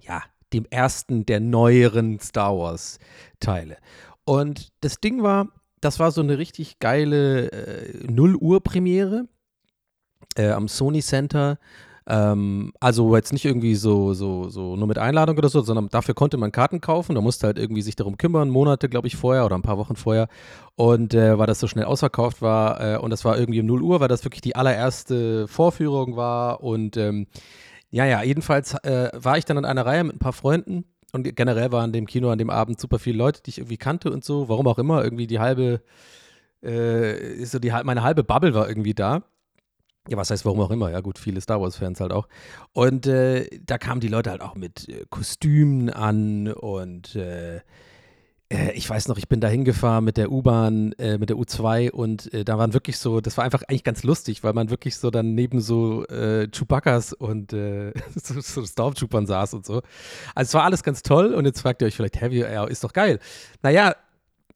ja, 0.00 0.22
dem 0.52 0.66
ersten 0.70 1.26
der 1.26 1.40
neueren 1.40 2.18
Star 2.18 2.56
Wars 2.56 2.98
Teile. 3.40 3.76
Und 4.24 4.72
das 4.80 5.00
Ding 5.00 5.22
war, 5.22 5.48
das 5.82 5.98
war 5.98 6.10
so 6.12 6.22
eine 6.22 6.38
richtig 6.38 6.78
geile 6.78 7.50
äh, 7.52 8.06
0 8.10 8.36
Uhr 8.36 8.62
Premiere 8.62 9.26
äh, 10.36 10.50
am 10.50 10.68
Sony 10.68 11.02
Center. 11.02 11.58
Ähm, 12.06 12.72
also 12.80 13.14
jetzt 13.14 13.32
nicht 13.32 13.44
irgendwie 13.44 13.74
so, 13.74 14.14
so, 14.14 14.48
so 14.48 14.76
nur 14.76 14.88
mit 14.88 14.98
Einladung 14.98 15.36
oder 15.36 15.48
so, 15.48 15.60
sondern 15.60 15.88
dafür 15.88 16.14
konnte 16.14 16.36
man 16.36 16.52
Karten 16.52 16.80
kaufen. 16.80 17.14
Da 17.14 17.20
musste 17.20 17.46
halt 17.48 17.58
irgendwie 17.58 17.82
sich 17.82 17.96
darum 17.96 18.16
kümmern, 18.16 18.48
Monate, 18.48 18.88
glaube 18.88 19.08
ich, 19.08 19.16
vorher 19.16 19.44
oder 19.44 19.56
ein 19.56 19.62
paar 19.62 19.78
Wochen 19.78 19.96
vorher. 19.96 20.28
Und 20.76 21.14
äh, 21.14 21.38
weil 21.38 21.46
das 21.46 21.60
so 21.60 21.66
schnell 21.66 21.84
ausverkauft 21.84 22.42
war 22.42 22.94
äh, 22.94 22.98
und 22.98 23.10
das 23.10 23.24
war 23.24 23.38
irgendwie 23.38 23.60
um 23.60 23.66
0 23.66 23.82
Uhr, 23.82 24.00
weil 24.00 24.08
das 24.08 24.24
wirklich 24.24 24.40
die 24.40 24.56
allererste 24.56 25.48
Vorführung 25.48 26.16
war. 26.16 26.62
Und 26.62 26.96
ähm, 26.96 27.26
ja, 27.90 28.04
ja, 28.06 28.22
jedenfalls 28.22 28.74
äh, 28.84 29.10
war 29.14 29.36
ich 29.36 29.44
dann 29.44 29.58
in 29.58 29.64
einer 29.64 29.84
Reihe 29.84 30.04
mit 30.04 30.16
ein 30.16 30.20
paar 30.20 30.32
Freunden 30.32 30.84
und 31.12 31.36
generell 31.36 31.72
waren 31.72 31.90
in 31.90 31.92
dem 31.92 32.06
Kino 32.06 32.30
an 32.30 32.38
dem 32.38 32.50
Abend 32.50 32.80
super 32.80 32.98
viele 32.98 33.18
Leute, 33.18 33.42
die 33.42 33.50
ich 33.50 33.58
irgendwie 33.58 33.76
kannte 33.76 34.10
und 34.10 34.24
so. 34.24 34.48
Warum 34.48 34.66
auch 34.66 34.78
immer, 34.78 35.04
irgendwie 35.04 35.26
die 35.26 35.38
halbe, 35.38 35.82
äh, 36.62 37.44
so 37.44 37.58
die, 37.58 37.70
meine 37.84 38.02
halbe 38.02 38.24
Bubble 38.24 38.54
war 38.54 38.68
irgendwie 38.68 38.94
da. 38.94 39.22
Ja, 40.08 40.16
was 40.16 40.30
heißt 40.30 40.44
warum 40.44 40.60
auch 40.60 40.70
immer? 40.70 40.90
Ja, 40.90 41.00
gut, 41.00 41.18
viele 41.18 41.40
Star 41.40 41.60
Wars-Fans 41.60 42.00
halt 42.00 42.12
auch. 42.12 42.26
Und 42.72 43.06
äh, 43.06 43.48
da 43.64 43.78
kamen 43.78 44.00
die 44.00 44.08
Leute 44.08 44.30
halt 44.30 44.40
auch 44.40 44.56
mit 44.56 44.88
äh, 44.88 45.04
Kostümen 45.10 45.90
an 45.90 46.52
und 46.52 47.14
äh 47.14 47.60
ich 48.74 48.88
weiß 48.88 49.08
noch, 49.08 49.18
ich 49.18 49.28
bin 49.28 49.40
da 49.40 49.48
hingefahren 49.48 50.04
mit 50.04 50.16
der 50.16 50.30
U-Bahn, 50.30 50.92
äh, 50.92 51.18
mit 51.18 51.30
der 51.30 51.36
U2 51.36 51.90
und 51.90 52.32
äh, 52.34 52.44
da 52.44 52.58
waren 52.58 52.74
wirklich 52.74 52.98
so, 52.98 53.20
das 53.20 53.36
war 53.36 53.44
einfach 53.44 53.62
eigentlich 53.62 53.84
ganz 53.84 54.02
lustig, 54.02 54.44
weil 54.44 54.52
man 54.52 54.70
wirklich 54.70 54.96
so 54.96 55.10
dann 55.10 55.34
neben 55.34 55.60
so 55.60 56.04
Chewbacca's 56.08 57.12
und 57.12 57.50
so, 58.14 58.40
so 58.40 58.64
Stormtroopern 58.64 59.26
saß 59.26 59.54
und 59.54 59.66
so. 59.66 59.82
Also 60.34 60.50
es 60.50 60.54
war 60.54 60.64
alles 60.64 60.82
ganz 60.82 61.02
toll 61.02 61.34
und 61.34 61.44
jetzt 61.44 61.60
fragt 61.60 61.82
ihr 61.82 61.86
euch 61.86 61.96
vielleicht, 61.96 62.20
Heavy, 62.20 62.40
ja, 62.40 62.64
ist 62.64 62.84
doch 62.84 62.92
geil. 62.92 63.18
Naja, 63.62 63.94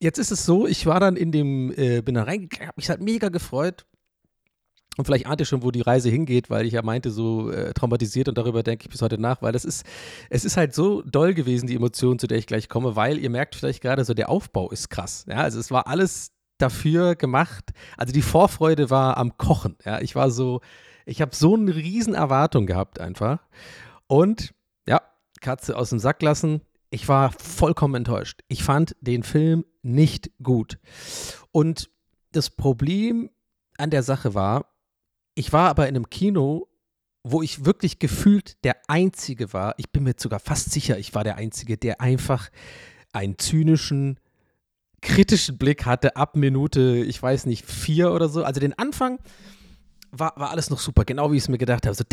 jetzt 0.00 0.18
ist 0.18 0.30
es 0.30 0.44
so, 0.44 0.66
ich 0.66 0.86
war 0.86 1.00
dann 1.00 1.16
in 1.16 1.32
dem, 1.32 1.72
bin 1.76 2.14
da 2.14 2.24
reingegangen, 2.24 2.68
hab 2.68 2.76
mich 2.76 2.88
halt 2.88 3.00
mega 3.00 3.28
gefreut 3.28 3.86
und 4.96 5.04
vielleicht 5.04 5.26
ahnt 5.26 5.40
ihr 5.40 5.46
schon, 5.46 5.62
wo 5.62 5.70
die 5.70 5.82
Reise 5.82 6.08
hingeht, 6.08 6.48
weil 6.48 6.66
ich 6.66 6.72
ja 6.72 6.82
meinte, 6.82 7.10
so 7.10 7.50
äh, 7.50 7.74
traumatisiert 7.74 8.28
und 8.28 8.38
darüber 8.38 8.62
denke 8.62 8.84
ich 8.84 8.90
bis 8.90 9.02
heute 9.02 9.18
nach, 9.20 9.42
weil 9.42 9.52
das 9.52 9.64
ist, 9.64 9.84
es 10.30 10.44
ist 10.44 10.56
halt 10.56 10.74
so 10.74 11.02
doll 11.02 11.34
gewesen, 11.34 11.66
die 11.66 11.74
Emotion, 11.74 12.18
zu 12.18 12.26
der 12.26 12.38
ich 12.38 12.46
gleich 12.46 12.68
komme, 12.68 12.96
weil 12.96 13.18
ihr 13.18 13.30
merkt 13.30 13.54
vielleicht 13.54 13.82
gerade 13.82 14.04
so, 14.04 14.14
der 14.14 14.28
Aufbau 14.30 14.70
ist 14.70 14.88
krass. 14.88 15.26
Ja, 15.28 15.36
also 15.36 15.60
es 15.60 15.70
war 15.70 15.86
alles 15.86 16.32
dafür 16.58 17.14
gemacht. 17.14 17.72
Also 17.96 18.12
die 18.12 18.22
Vorfreude 18.22 18.88
war 18.90 19.18
am 19.18 19.36
Kochen. 19.36 19.76
Ja, 19.84 20.00
ich 20.00 20.14
war 20.14 20.30
so, 20.30 20.60
ich 21.04 21.20
habe 21.20 21.34
so 21.34 21.54
eine 21.54 21.74
riesen 21.74 22.14
Erwartung 22.14 22.66
gehabt 22.66 22.98
einfach. 22.98 23.40
Und 24.06 24.54
ja, 24.88 25.02
Katze 25.40 25.76
aus 25.76 25.90
dem 25.90 25.98
Sack 25.98 26.22
lassen. 26.22 26.62
Ich 26.88 27.08
war 27.08 27.32
vollkommen 27.32 27.96
enttäuscht. 27.96 28.40
Ich 28.48 28.62
fand 28.62 28.96
den 29.00 29.22
Film 29.22 29.64
nicht 29.82 30.30
gut. 30.42 30.78
Und 31.52 31.90
das 32.32 32.48
Problem 32.48 33.28
an 33.76 33.90
der 33.90 34.02
Sache 34.02 34.34
war, 34.34 34.66
ich 35.36 35.52
war 35.52 35.68
aber 35.68 35.88
in 35.88 35.94
einem 35.94 36.10
Kino, 36.10 36.66
wo 37.22 37.42
ich 37.42 37.64
wirklich 37.64 37.98
gefühlt 37.98 38.56
der 38.64 38.76
Einzige 38.88 39.52
war. 39.52 39.74
Ich 39.76 39.90
bin 39.90 40.02
mir 40.02 40.14
sogar 40.16 40.40
fast 40.40 40.72
sicher, 40.72 40.98
ich 40.98 41.14
war 41.14 41.24
der 41.24 41.36
Einzige, 41.36 41.76
der 41.76 42.00
einfach 42.00 42.48
einen 43.12 43.38
zynischen, 43.38 44.18
kritischen 45.02 45.58
Blick 45.58 45.84
hatte 45.84 46.16
ab 46.16 46.36
Minute, 46.36 47.04
ich 47.06 47.22
weiß 47.22 47.46
nicht, 47.46 47.66
vier 47.66 48.12
oder 48.12 48.28
so. 48.28 48.44
Also 48.44 48.60
den 48.60 48.78
Anfang 48.78 49.18
war, 50.18 50.34
war 50.36 50.50
alles 50.50 50.70
noch 50.70 50.78
super, 50.78 51.04
genau 51.04 51.32
wie 51.32 51.36
ich 51.36 51.44
es 51.44 51.48
mir 51.48 51.58
gedacht 51.58 51.86
habe. 51.86 51.94
So 51.94 52.04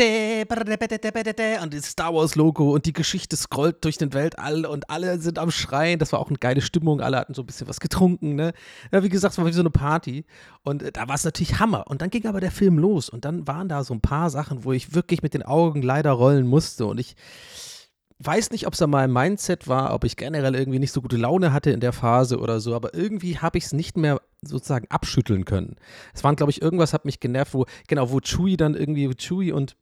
und 1.64 1.74
das 1.74 1.86
Star 1.86 2.14
Wars 2.14 2.36
Logo 2.36 2.74
und 2.74 2.86
die 2.86 2.94
Geschichte 2.94 3.36
scrollt 3.36 3.84
durch 3.84 3.98
den 3.98 4.14
Weltall 4.14 4.66
und 4.66 4.90
alle 4.90 5.20
sind 5.20 5.40
am 5.40 5.52
Schreien. 5.52 6.00
Das 6.00 6.12
war 6.12 6.20
auch 6.20 6.30
eine 6.30 6.38
geile 6.38 6.62
Stimmung. 6.62 7.02
Alle 7.02 7.18
hatten 7.18 7.34
so 7.34 7.42
ein 7.44 7.46
bisschen 7.46 7.68
was 7.68 7.80
getrunken. 7.80 8.36
Ne? 8.36 8.54
Ja, 8.92 9.04
wie 9.04 9.10
gesagt, 9.10 9.34
es 9.34 9.38
war 9.38 9.46
wie 9.46 9.54
so 9.54 9.62
eine 9.62 9.70
Party. 9.70 10.26
Und 10.64 10.84
äh, 10.84 10.92
da 10.92 11.08
war 11.08 11.16
es 11.16 11.24
natürlich 11.24 11.60
Hammer. 11.60 11.88
Und 11.88 12.02
dann 12.02 12.10
ging 12.10 12.26
aber 12.28 12.40
der 12.40 12.52
Film 12.52 12.78
los. 12.78 13.10
Und 13.10 13.26
dann 13.26 13.48
waren 13.48 13.70
da 13.70 13.84
so 13.84 13.94
ein 13.94 14.02
paar 14.02 14.30
Sachen, 14.30 14.64
wo 14.64 14.72
ich 14.72 14.94
wirklich 14.94 15.22
mit 15.22 15.34
den 15.34 15.44
Augen 15.44 15.82
leider 15.82 16.12
rollen 16.12 16.48
musste. 16.48 16.86
Und 16.86 17.00
ich 17.00 17.16
weiß 18.20 18.52
nicht, 18.52 18.68
ob 18.68 18.74
es 18.74 18.82
an 18.82 18.90
meinem 18.90 19.14
Mindset 19.14 19.68
war, 19.68 19.94
ob 19.94 20.04
ich 20.04 20.18
generell 20.18 20.56
irgendwie 20.56 20.80
nicht 20.80 20.92
so 20.92 21.02
gute 21.02 21.18
Laune 21.18 21.54
hatte 21.54 21.72
in 21.72 21.80
der 21.80 21.94
Phase 21.94 22.40
oder 22.40 22.60
so, 22.60 22.76
aber 22.76 22.94
irgendwie 22.94 23.38
habe 23.40 23.58
ich 23.58 23.66
es 23.66 23.74
nicht 23.74 23.98
mehr 23.98 24.22
sozusagen 24.46 24.88
abschütteln 24.90 25.46
können. 25.46 25.76
Es 26.14 26.24
waren, 26.24 26.36
glaube 26.36 26.52
ich, 26.52 26.62
irgendwas 26.62 26.94
hat 26.94 27.06
mich 27.06 27.20
genervt, 27.20 27.54
wo, 27.54 27.66
genau, 27.88 28.12
wo 28.12 28.20
Chewie 28.20 28.58
dann 28.58 28.76
irgendwie, 28.76 29.10
Chewie 29.16 29.52
und 29.52 29.76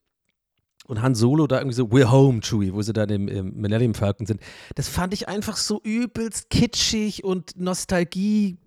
und 0.88 1.02
Han 1.02 1.16
Solo 1.16 1.48
da 1.48 1.60
irgendwie 1.60 1.76
so, 1.76 1.86
we're 1.86 2.12
home, 2.12 2.42
Chewie, 2.42 2.74
wo 2.74 2.82
sie 2.82 2.92
dann 2.92 3.10
im, 3.10 3.28
im 3.28 3.54
Millennium 3.54 3.94
Falcon 3.94 4.26
sind. 4.26 4.42
Das 4.76 4.90
fand 4.90 5.14
ich 5.14 5.28
einfach 5.28 5.56
so 5.56 5.80
übelst 5.84 6.50
kitschig 6.50 7.24
und 7.24 7.58
Nostalgie 7.58 8.58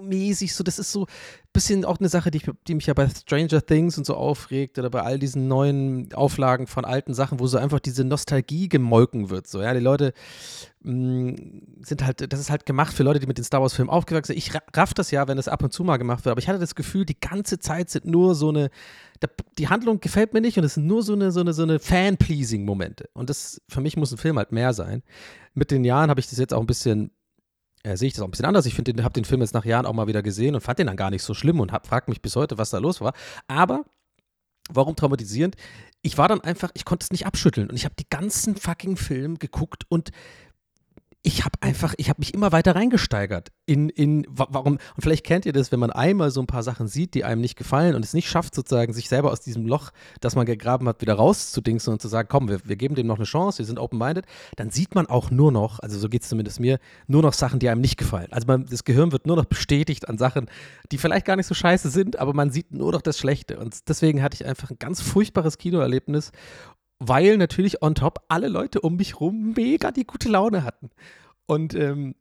mäßig. 0.00 0.54
So, 0.54 0.64
das 0.64 0.78
ist 0.78 0.92
so 0.92 1.02
ein 1.02 1.06
bisschen 1.52 1.84
auch 1.84 1.98
eine 1.98 2.08
Sache, 2.08 2.30
die, 2.30 2.42
die, 2.66 2.74
mich 2.74 2.86
ja 2.86 2.94
bei 2.94 3.08
Stranger 3.08 3.64
Things 3.64 3.98
und 3.98 4.04
so 4.04 4.14
aufregt 4.14 4.78
oder 4.78 4.90
bei 4.90 5.02
all 5.02 5.18
diesen 5.18 5.48
neuen 5.48 6.12
Auflagen 6.14 6.66
von 6.66 6.84
alten 6.84 7.14
Sachen, 7.14 7.40
wo 7.40 7.46
so 7.46 7.58
einfach 7.58 7.80
diese 7.80 8.04
Nostalgie 8.04 8.68
gemolken 8.68 9.30
wird. 9.30 9.46
So, 9.46 9.62
ja, 9.62 9.72
die 9.74 9.80
Leute 9.80 10.12
mh, 10.82 10.92
mm, 10.92 11.36
sind 11.82 12.04
halt, 12.04 12.32
das 12.32 12.40
ist 12.40 12.50
halt 12.50 12.66
gemacht 12.66 12.94
für 12.94 13.02
Leute, 13.02 13.20
die 13.20 13.26
mit 13.26 13.38
den 13.38 13.44
Star 13.44 13.60
Wars-Filmen 13.60 13.90
aufgewachsen 13.90 14.34
sind. 14.34 14.38
Ich 14.38 14.52
raff 14.74 14.94
das 14.94 15.10
ja, 15.10 15.28
wenn 15.28 15.36
das 15.36 15.48
ab 15.48 15.62
und 15.62 15.72
zu 15.72 15.84
mal 15.84 15.96
gemacht 15.96 16.24
wird, 16.24 16.32
aber 16.32 16.40
ich 16.40 16.48
hatte 16.48 16.58
das 16.58 16.74
Gefühl, 16.74 17.04
die 17.04 17.18
ganze 17.18 17.58
Zeit 17.58 17.90
sind 17.90 18.06
nur 18.06 18.34
so 18.34 18.48
eine, 18.48 18.70
die 19.58 19.68
Handlung 19.68 20.00
gefällt 20.00 20.34
mir 20.34 20.40
nicht 20.40 20.58
und 20.58 20.64
es 20.64 20.74
sind 20.74 20.86
nur 20.86 21.02
so 21.02 21.14
eine, 21.14 21.32
so 21.32 21.40
eine, 21.40 21.52
so 21.52 21.62
eine 21.62 21.78
Fan-Pleasing-Momente. 21.78 23.08
Und 23.12 23.30
das, 23.30 23.60
für 23.68 23.80
mich 23.80 23.96
muss 23.96 24.12
ein 24.12 24.18
Film 24.18 24.38
halt 24.38 24.52
mehr 24.52 24.72
sein. 24.72 25.02
Mit 25.54 25.70
den 25.70 25.84
Jahren 25.84 26.10
habe 26.10 26.20
ich 26.20 26.28
das 26.28 26.38
jetzt 26.38 26.52
auch 26.52 26.60
ein 26.60 26.66
bisschen 26.66 27.10
äh, 27.86 27.96
sehe 27.96 28.08
ich 28.08 28.14
das 28.14 28.22
auch 28.22 28.26
ein 28.26 28.32
bisschen 28.32 28.46
anders. 28.46 28.66
Ich 28.66 28.74
finde, 28.74 29.02
habe 29.04 29.12
den 29.12 29.24
Film 29.24 29.40
jetzt 29.40 29.54
nach 29.54 29.64
Jahren 29.64 29.86
auch 29.86 29.92
mal 29.92 30.08
wieder 30.08 30.22
gesehen 30.22 30.54
und 30.54 30.60
fand 30.60 30.78
den 30.78 30.88
dann 30.88 30.96
gar 30.96 31.10
nicht 31.10 31.22
so 31.22 31.34
schlimm 31.34 31.60
und 31.60 31.70
frage 31.70 32.10
mich 32.10 32.20
bis 32.20 32.34
heute, 32.34 32.58
was 32.58 32.70
da 32.70 32.78
los 32.78 33.00
war. 33.00 33.12
Aber 33.46 33.84
warum 34.68 34.96
traumatisierend? 34.96 35.54
Ich 36.02 36.18
war 36.18 36.28
dann 36.28 36.40
einfach, 36.40 36.70
ich 36.74 36.84
konnte 36.84 37.04
es 37.04 37.12
nicht 37.12 37.26
abschütteln 37.26 37.70
und 37.70 37.76
ich 37.76 37.84
habe 37.84 37.94
die 37.96 38.08
ganzen 38.10 38.56
fucking 38.56 38.96
Film 38.96 39.38
geguckt 39.38 39.84
und 39.88 40.10
ich 41.26 41.44
habe 41.44 41.58
einfach, 41.60 41.92
ich 41.96 42.08
habe 42.08 42.20
mich 42.20 42.34
immer 42.34 42.52
weiter 42.52 42.76
reingesteigert 42.76 43.50
in, 43.66 43.88
in, 43.88 44.24
warum, 44.28 44.74
und 44.74 45.00
vielleicht 45.00 45.26
kennt 45.26 45.44
ihr 45.44 45.52
das, 45.52 45.72
wenn 45.72 45.80
man 45.80 45.90
einmal 45.90 46.30
so 46.30 46.40
ein 46.40 46.46
paar 46.46 46.62
Sachen 46.62 46.86
sieht, 46.86 47.14
die 47.14 47.24
einem 47.24 47.40
nicht 47.40 47.56
gefallen 47.56 47.96
und 47.96 48.04
es 48.04 48.14
nicht 48.14 48.28
schafft, 48.28 48.54
sozusagen 48.54 48.92
sich 48.92 49.08
selber 49.08 49.32
aus 49.32 49.40
diesem 49.40 49.66
Loch, 49.66 49.90
das 50.20 50.36
man 50.36 50.46
gegraben 50.46 50.86
hat, 50.86 51.00
wieder 51.00 51.14
rauszudingsen 51.14 51.92
und 51.92 52.00
zu 52.00 52.06
sagen, 52.06 52.28
komm, 52.30 52.48
wir, 52.48 52.60
wir 52.64 52.76
geben 52.76 52.94
dem 52.94 53.08
noch 53.08 53.16
eine 53.16 53.24
Chance, 53.24 53.58
wir 53.58 53.64
sind 53.64 53.80
open-minded, 53.80 54.24
dann 54.54 54.70
sieht 54.70 54.94
man 54.94 55.06
auch 55.06 55.32
nur 55.32 55.50
noch, 55.50 55.80
also 55.80 55.98
so 55.98 56.08
geht 56.08 56.22
es 56.22 56.28
zumindest 56.28 56.60
mir, 56.60 56.78
nur 57.08 57.22
noch 57.22 57.32
Sachen, 57.32 57.58
die 57.58 57.68
einem 57.68 57.80
nicht 57.80 57.96
gefallen. 57.96 58.28
Also 58.30 58.46
man, 58.46 58.64
das 58.64 58.84
Gehirn 58.84 59.10
wird 59.10 59.26
nur 59.26 59.34
noch 59.34 59.46
bestätigt 59.46 60.08
an 60.08 60.18
Sachen, 60.18 60.46
die 60.92 60.98
vielleicht 60.98 61.26
gar 61.26 61.34
nicht 61.34 61.46
so 61.46 61.54
scheiße 61.54 61.90
sind, 61.90 62.20
aber 62.20 62.34
man 62.34 62.52
sieht 62.52 62.72
nur 62.72 62.92
noch 62.92 63.02
das 63.02 63.18
Schlechte. 63.18 63.58
Und 63.58 63.88
deswegen 63.88 64.22
hatte 64.22 64.36
ich 64.36 64.46
einfach 64.46 64.70
ein 64.70 64.78
ganz 64.78 65.00
furchtbares 65.00 65.58
Kinoerlebnis 65.58 66.30
weil 66.98 67.36
natürlich 67.36 67.82
on 67.82 67.94
top 67.94 68.20
alle 68.28 68.48
Leute 68.48 68.80
um 68.80 68.96
mich 68.96 69.20
rum 69.20 69.52
mega 69.56 69.90
die 69.90 70.06
gute 70.06 70.28
Laune 70.28 70.64
hatten. 70.64 70.90
Und 71.46 71.74
ähm, 71.74 72.14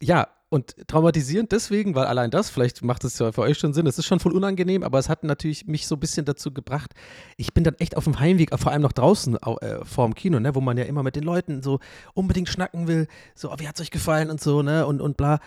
ja, 0.00 0.28
und 0.50 0.76
traumatisierend 0.88 1.52
deswegen, 1.52 1.94
weil 1.94 2.06
allein 2.06 2.30
das, 2.30 2.48
vielleicht 2.48 2.82
macht 2.82 3.04
es 3.04 3.18
ja 3.18 3.32
für 3.32 3.42
euch 3.42 3.58
schon 3.58 3.74
Sinn, 3.74 3.86
es 3.86 3.98
ist 3.98 4.06
schon 4.06 4.20
voll 4.20 4.32
unangenehm, 4.32 4.82
aber 4.82 4.98
es 4.98 5.08
hat 5.10 5.22
natürlich 5.22 5.66
mich 5.66 5.86
so 5.86 5.96
ein 5.96 6.00
bisschen 6.00 6.24
dazu 6.24 6.52
gebracht, 6.54 6.94
ich 7.36 7.52
bin 7.52 7.64
dann 7.64 7.74
echt 7.74 7.96
auf 7.96 8.04
dem 8.04 8.18
Heimweg, 8.18 8.58
vor 8.58 8.72
allem 8.72 8.82
noch 8.82 8.92
draußen 8.92 9.36
äh, 9.36 9.84
vor 9.84 10.10
Kino, 10.14 10.40
ne, 10.40 10.54
wo 10.54 10.60
man 10.60 10.78
ja 10.78 10.84
immer 10.84 11.02
mit 11.02 11.16
den 11.16 11.24
Leuten 11.24 11.62
so 11.62 11.80
unbedingt 12.14 12.48
schnacken 12.48 12.88
will, 12.88 13.08
so, 13.34 13.52
oh, 13.52 13.56
wie 13.58 13.66
es 13.66 13.80
euch 13.80 13.90
gefallen 13.90 14.30
und 14.30 14.40
so, 14.40 14.62
ne, 14.62 14.86
und, 14.86 15.02
und 15.02 15.18
bla. 15.18 15.40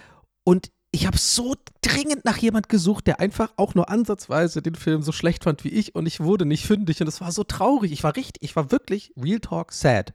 Und 0.43 0.71
ich 0.91 1.07
habe 1.07 1.17
so 1.17 1.55
dringend 1.81 2.25
nach 2.25 2.37
jemand 2.37 2.67
gesucht, 2.67 3.07
der 3.07 3.19
einfach 3.19 3.53
auch 3.55 3.75
nur 3.75 3.89
ansatzweise 3.89 4.61
den 4.61 4.75
Film 4.75 5.01
so 5.01 5.13
schlecht 5.13 5.45
fand 5.45 5.63
wie 5.63 5.69
ich 5.69 5.95
und 5.95 6.05
ich 6.05 6.19
wurde 6.19 6.45
nicht 6.45 6.65
fündig 6.65 6.99
und 7.01 7.07
es 7.07 7.21
war 7.21 7.31
so 7.31 7.43
traurig. 7.43 7.91
Ich 7.93 8.03
war 8.03 8.15
richtig, 8.15 8.43
ich 8.43 8.55
war 8.55 8.71
wirklich 8.71 9.13
Real 9.17 9.39
Talk 9.39 9.71
sad, 9.71 10.13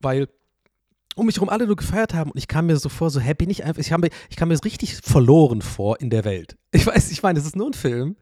weil 0.00 0.28
um 1.16 1.26
mich 1.26 1.36
herum 1.36 1.48
alle 1.48 1.66
nur 1.66 1.76
gefeiert 1.76 2.14
haben 2.14 2.30
und 2.30 2.38
ich 2.38 2.46
kam 2.46 2.66
mir 2.66 2.76
so 2.76 2.88
vor, 2.88 3.10
so, 3.10 3.18
hä, 3.18 3.34
bin 3.34 3.50
ich 3.50 3.64
einfach, 3.64 3.80
ich, 3.80 3.90
mir, 3.90 4.10
ich 4.30 4.36
kam 4.36 4.48
mir 4.48 4.64
richtig 4.64 4.96
verloren 4.96 5.60
vor 5.60 6.00
in 6.00 6.10
der 6.10 6.24
Welt. 6.24 6.56
Ich 6.70 6.86
weiß, 6.86 7.10
ich 7.10 7.22
meine, 7.22 7.38
es 7.38 7.46
ist 7.46 7.56
nur 7.56 7.68
ein 7.68 7.74
Film, 7.74 8.16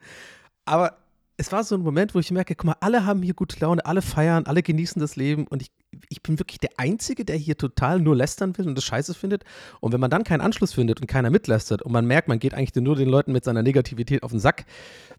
aber 0.65 0.97
es 1.37 1.51
war 1.51 1.65
so 1.65 1.75
ein 1.75 1.83
Moment, 1.83 2.15
wo 2.15 2.21
ich 2.21 2.31
merke, 2.31 2.55
guck 2.55 2.67
mal, 2.67 2.77
alle 2.81 3.05
haben 3.05 3.23
hier 3.23 3.35
gute 3.35 3.59
Laune, 3.61 3.85
alle 3.85 4.03
feiern, 4.03 4.47
alle 4.47 4.63
genießen 4.63 5.01
das 5.01 5.17
Leben 5.17 5.47
und 5.49 5.63
ich, 5.63 5.73
ich 6.09 6.23
bin 6.23 6.39
wirklich 6.39 6.61
der 6.61 6.71
Einzige, 6.77 7.25
der 7.25 7.37
hier 7.37 7.57
total 7.57 8.01
nur 8.01 8.15
lästern 8.15 8.57
will 8.57 8.69
und 8.69 8.77
das 8.77 8.85
scheiße 8.85 9.15
findet. 9.15 9.45
Und 9.81 9.93
wenn 9.93 10.01
man 10.01 10.11
dann 10.11 10.23
keinen 10.23 10.41
Anschluss 10.41 10.73
findet 10.73 11.01
und 11.01 11.07
keiner 11.07 11.31
mitlästert 11.31 11.83
und 11.83 11.93
man 11.93 12.07
merkt, 12.07 12.29
man 12.29 12.39
geht 12.39 12.55
eigentlich 12.55 12.75
nur 12.83 12.95
den 12.95 13.09
Leuten 13.09 13.33
mit 13.33 13.45
seiner 13.45 13.63
Negativität 13.63 14.23
auf 14.23 14.31
den 14.31 14.41
Sack, 14.41 14.65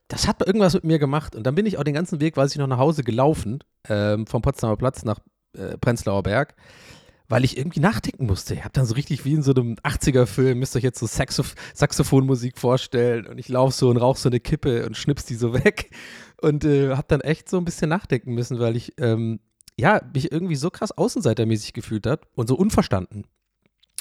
das 0.07 0.27
hat 0.27 0.45
irgendwas 0.45 0.73
mit 0.73 0.85
mir 0.85 0.99
gemacht. 0.99 1.35
Und 1.35 1.43
dann 1.43 1.55
bin 1.55 1.65
ich 1.65 1.77
auch 1.77 1.83
den 1.83 1.93
ganzen 1.93 2.21
Weg, 2.21 2.37
weiß 2.37 2.51
ich 2.51 2.57
noch, 2.57 2.67
nach 2.67 2.77
Hause 2.77 3.03
gelaufen, 3.03 3.59
ähm, 3.89 4.25
vom 4.25 4.41
Potsdamer 4.41 4.77
Platz 4.77 5.03
nach 5.03 5.19
äh, 5.57 5.77
Prenzlauer 5.77 6.23
Berg 6.23 6.55
weil 7.27 7.43
ich 7.43 7.57
irgendwie 7.57 7.79
nachdenken 7.79 8.25
musste. 8.25 8.53
Ich 8.53 8.61
habe 8.61 8.73
dann 8.73 8.85
so 8.85 8.93
richtig 8.95 9.25
wie 9.25 9.33
in 9.33 9.41
so 9.41 9.53
einem 9.53 9.75
80er-Film, 9.75 10.59
müsst 10.59 10.75
ihr 10.75 10.79
euch 10.79 10.83
jetzt 10.83 10.99
so 10.99 11.07
Saxoph 11.07 11.55
Saxophonmusik 11.73 12.57
vorstellen 12.57 13.25
und 13.27 13.37
ich 13.37 13.49
laufe 13.49 13.73
so 13.73 13.89
und 13.89 13.97
rauche 13.97 14.19
so 14.19 14.29
eine 14.29 14.39
Kippe 14.39 14.85
und 14.85 14.95
schnips 14.95 15.25
die 15.25 15.35
so 15.35 15.53
weg 15.65 15.91
und 16.41 16.65
äh, 16.65 16.91
habe 16.91 17.05
dann 17.07 17.21
echt 17.21 17.49
so 17.49 17.57
ein 17.57 17.65
bisschen 17.65 17.89
nachdenken 17.89 18.33
müssen, 18.33 18.59
weil 18.59 18.75
ich 18.75 18.93
ähm, 18.99 19.39
ja 19.77 20.01
mich 20.13 20.31
irgendwie 20.31 20.55
so 20.55 20.69
krass 20.69 20.91
außenseitermäßig 20.91 21.73
gefühlt 21.73 22.05
hat 22.07 22.21
und 22.35 22.47
so 22.47 22.55
unverstanden. 22.55 23.25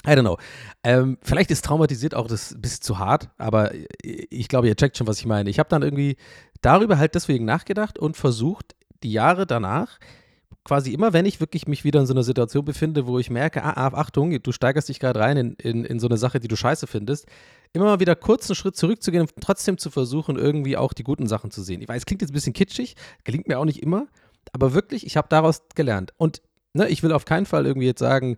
I 0.05 0.11
don't 0.11 0.21
know. 0.21 0.37
Ähm, 0.83 1.17
vielleicht 1.23 1.49
ist 1.49 1.65
traumatisiert 1.65 2.13
auch 2.13 2.27
das 2.27 2.53
ein 2.53 2.61
bisschen 2.61 2.83
zu 2.83 2.99
hart, 2.99 3.29
aber 3.39 3.71
ich 4.03 4.47
glaube, 4.47 4.67
ihr 4.67 4.75
checkt 4.75 4.97
schon, 4.97 5.07
was 5.07 5.19
ich 5.19 5.25
meine. 5.25 5.49
Ich 5.49 5.57
habe 5.57 5.69
dann 5.69 5.81
irgendwie 5.81 6.17
darüber 6.61 6.99
halt 6.99 7.15
deswegen 7.15 7.45
nachgedacht 7.45 7.97
und 7.97 8.15
versucht, 8.15 8.75
die 9.01 9.11
Jahre 9.11 9.47
danach 9.47 9.99
quasi 10.65 10.91
immer, 10.91 11.13
wenn 11.13 11.25
ich 11.25 11.39
wirklich 11.39 11.67
mich 11.67 11.83
wieder 11.83 12.01
in 12.01 12.07
so 12.07 12.13
einer 12.13 12.23
Situation 12.23 12.65
befinde, 12.65 13.07
wo 13.07 13.19
ich 13.19 13.29
merke, 13.29 13.63
ah, 13.63 13.73
ah 13.75 13.93
Achtung, 13.93 14.37
du 14.41 14.51
steigerst 14.51 14.89
dich 14.89 14.99
gerade 14.99 15.19
rein 15.19 15.37
in, 15.37 15.53
in, 15.53 15.85
in 15.85 15.99
so 15.99 16.07
eine 16.07 16.17
Sache, 16.17 16.39
die 16.39 16.47
du 16.47 16.55
scheiße 16.55 16.87
findest, 16.87 17.27
immer 17.71 17.85
mal 17.85 17.99
wieder 17.99 18.15
kurz 18.15 18.49
einen 18.49 18.55
Schritt 18.55 18.75
zurückzugehen 18.75 19.21
und 19.21 19.31
trotzdem 19.39 19.77
zu 19.77 19.91
versuchen, 19.91 20.37
irgendwie 20.37 20.75
auch 20.75 20.91
die 20.93 21.03
guten 21.03 21.27
Sachen 21.27 21.51
zu 21.51 21.61
sehen. 21.61 21.81
Ich 21.81 21.87
weiß, 21.87 21.99
es 21.99 22.05
klingt 22.05 22.21
jetzt 22.21 22.31
ein 22.31 22.33
bisschen 22.33 22.53
kitschig, 22.53 22.95
gelingt 23.23 23.47
mir 23.47 23.59
auch 23.59 23.65
nicht 23.65 23.81
immer, 23.81 24.07
aber 24.51 24.73
wirklich, 24.73 25.05
ich 25.05 25.17
habe 25.17 25.27
daraus 25.29 25.61
gelernt. 25.75 26.13
Und 26.17 26.41
ne, 26.73 26.89
ich 26.89 27.03
will 27.03 27.11
auf 27.11 27.25
keinen 27.25 27.45
Fall 27.45 27.65
irgendwie 27.67 27.87
jetzt 27.87 27.99
sagen, 27.99 28.37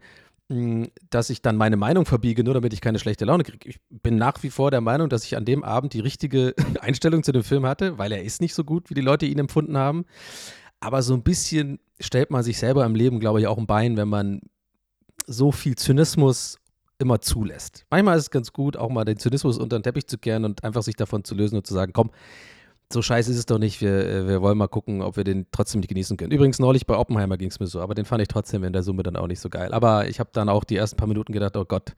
hm, 0.49 0.89
dass 1.09 1.29
ich 1.29 1.41
dann 1.41 1.55
meine 1.55 1.77
Meinung 1.77 2.05
verbiege, 2.05 2.43
nur 2.43 2.53
damit 2.53 2.73
ich 2.73 2.81
keine 2.81 2.99
schlechte 2.99 3.23
Laune 3.23 3.43
kriege. 3.43 3.69
Ich 3.69 3.79
bin 3.89 4.17
nach 4.17 4.43
wie 4.43 4.49
vor 4.49 4.69
der 4.69 4.81
Meinung, 4.81 5.07
dass 5.07 5.23
ich 5.23 5.37
an 5.37 5.45
dem 5.45 5.63
Abend 5.63 5.93
die 5.93 6.01
richtige 6.01 6.55
Einstellung 6.81 7.23
zu 7.23 7.31
dem 7.31 7.43
Film 7.43 7.65
hatte, 7.65 7.97
weil 7.97 8.11
er 8.11 8.23
ist 8.23 8.41
nicht 8.41 8.53
so 8.53 8.65
gut, 8.65 8.89
wie 8.89 8.95
die 8.95 9.01
Leute 9.01 9.25
ihn 9.25 9.39
empfunden 9.39 9.77
haben. 9.77 10.05
Aber 10.79 11.01
so 11.01 11.13
ein 11.13 11.23
bisschen 11.23 11.79
stellt 11.99 12.31
man 12.31 12.43
sich 12.43 12.57
selber 12.57 12.85
im 12.85 12.95
Leben, 12.95 13.19
glaube 13.19 13.39
ich, 13.39 13.47
auch 13.47 13.57
ein 13.57 13.67
Bein, 13.67 13.97
wenn 13.97 14.07
man 14.07 14.41
so 15.25 15.51
viel 15.51 15.75
Zynismus 15.75 16.59
immer 16.99 17.21
zulässt. 17.21 17.85
Manchmal 17.89 18.17
ist 18.17 18.23
es 18.23 18.31
ganz 18.31 18.53
gut, 18.53 18.77
auch 18.77 18.89
mal 18.89 19.05
den 19.05 19.17
Zynismus 19.17 19.57
unter 19.57 19.77
den 19.77 19.83
Teppich 19.83 20.07
zu 20.07 20.17
kehren 20.17 20.45
und 20.45 20.63
einfach 20.63 20.83
sich 20.83 20.95
davon 20.95 21.23
zu 21.23 21.35
lösen 21.35 21.57
und 21.57 21.67
zu 21.67 21.73
sagen, 21.73 21.93
komm, 21.93 22.11
so 22.91 23.01
scheiße 23.01 23.29
ist 23.31 23.37
es 23.37 23.45
doch 23.45 23.59
nicht, 23.59 23.81
wir, 23.81 24.27
wir 24.27 24.41
wollen 24.41 24.57
mal 24.57 24.67
gucken, 24.67 25.01
ob 25.01 25.17
wir 25.17 25.23
den 25.23 25.45
trotzdem 25.51 25.81
nicht 25.81 25.89
genießen 25.89 26.15
können. 26.15 26.31
Übrigens, 26.31 26.57
neulich 26.59 26.87
bei 26.87 26.95
Oppenheimer 26.95 27.37
ging 27.37 27.49
es 27.49 27.59
mir 27.59 27.67
so, 27.67 27.81
aber 27.81 27.95
den 27.95 28.05
fand 28.05 28.21
ich 28.21 28.29
trotzdem 28.29 28.63
in 28.63 28.71
der 28.71 28.83
Summe 28.83 29.03
dann 29.03 29.17
auch 29.17 29.27
nicht 29.27 29.41
so 29.41 29.49
geil. 29.49 29.73
Aber 29.73 30.07
ich 30.07 30.19
habe 30.19 30.29
dann 30.31 30.47
auch 30.47 30.63
die 30.63 30.77
ersten 30.77 30.95
paar 30.95 31.07
Minuten 31.07 31.33
gedacht, 31.33 31.57
oh 31.57 31.65
Gott, 31.65 31.93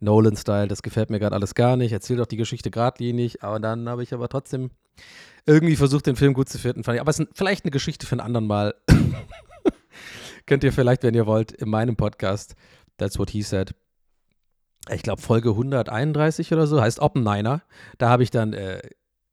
Nolan-Style, 0.00 0.68
das 0.68 0.82
gefällt 0.82 1.10
mir 1.10 1.18
gerade 1.18 1.34
alles 1.34 1.54
gar 1.54 1.76
nicht, 1.76 1.92
erzählt 1.92 2.18
doch 2.18 2.26
die 2.26 2.36
Geschichte 2.36 2.70
geradlinig, 2.70 3.42
aber 3.42 3.60
dann 3.60 3.88
habe 3.88 4.02
ich 4.02 4.14
aber 4.14 4.28
trotzdem 4.28 4.70
irgendwie 5.46 5.76
versucht, 5.76 6.06
den 6.06 6.16
Film 6.16 6.34
gut 6.34 6.48
zu 6.48 6.58
finden, 6.58 6.84
fand 6.84 6.96
ich. 6.96 7.00
Aber 7.00 7.10
es 7.10 7.18
ist 7.18 7.28
vielleicht 7.34 7.64
eine 7.64 7.70
Geschichte 7.70 8.06
für 8.06 8.12
einen 8.12 8.20
anderen 8.20 8.46
Mal. 8.46 8.74
Könnt 10.46 10.64
ihr 10.64 10.72
vielleicht, 10.72 11.02
wenn 11.02 11.14
ihr 11.14 11.26
wollt, 11.26 11.52
in 11.52 11.68
meinem 11.68 11.96
Podcast, 11.96 12.54
That's 12.96 13.18
What 13.18 13.30
He 13.30 13.42
Said, 13.42 13.74
ich 14.88 15.02
glaube 15.02 15.20
Folge 15.20 15.50
131 15.50 16.52
oder 16.52 16.66
so, 16.66 16.80
heißt 16.80 17.00
Oppenheimer. 17.00 17.62
Da 17.98 18.08
habe 18.08 18.22
ich 18.22 18.30
dann, 18.30 18.52
äh, 18.52 18.80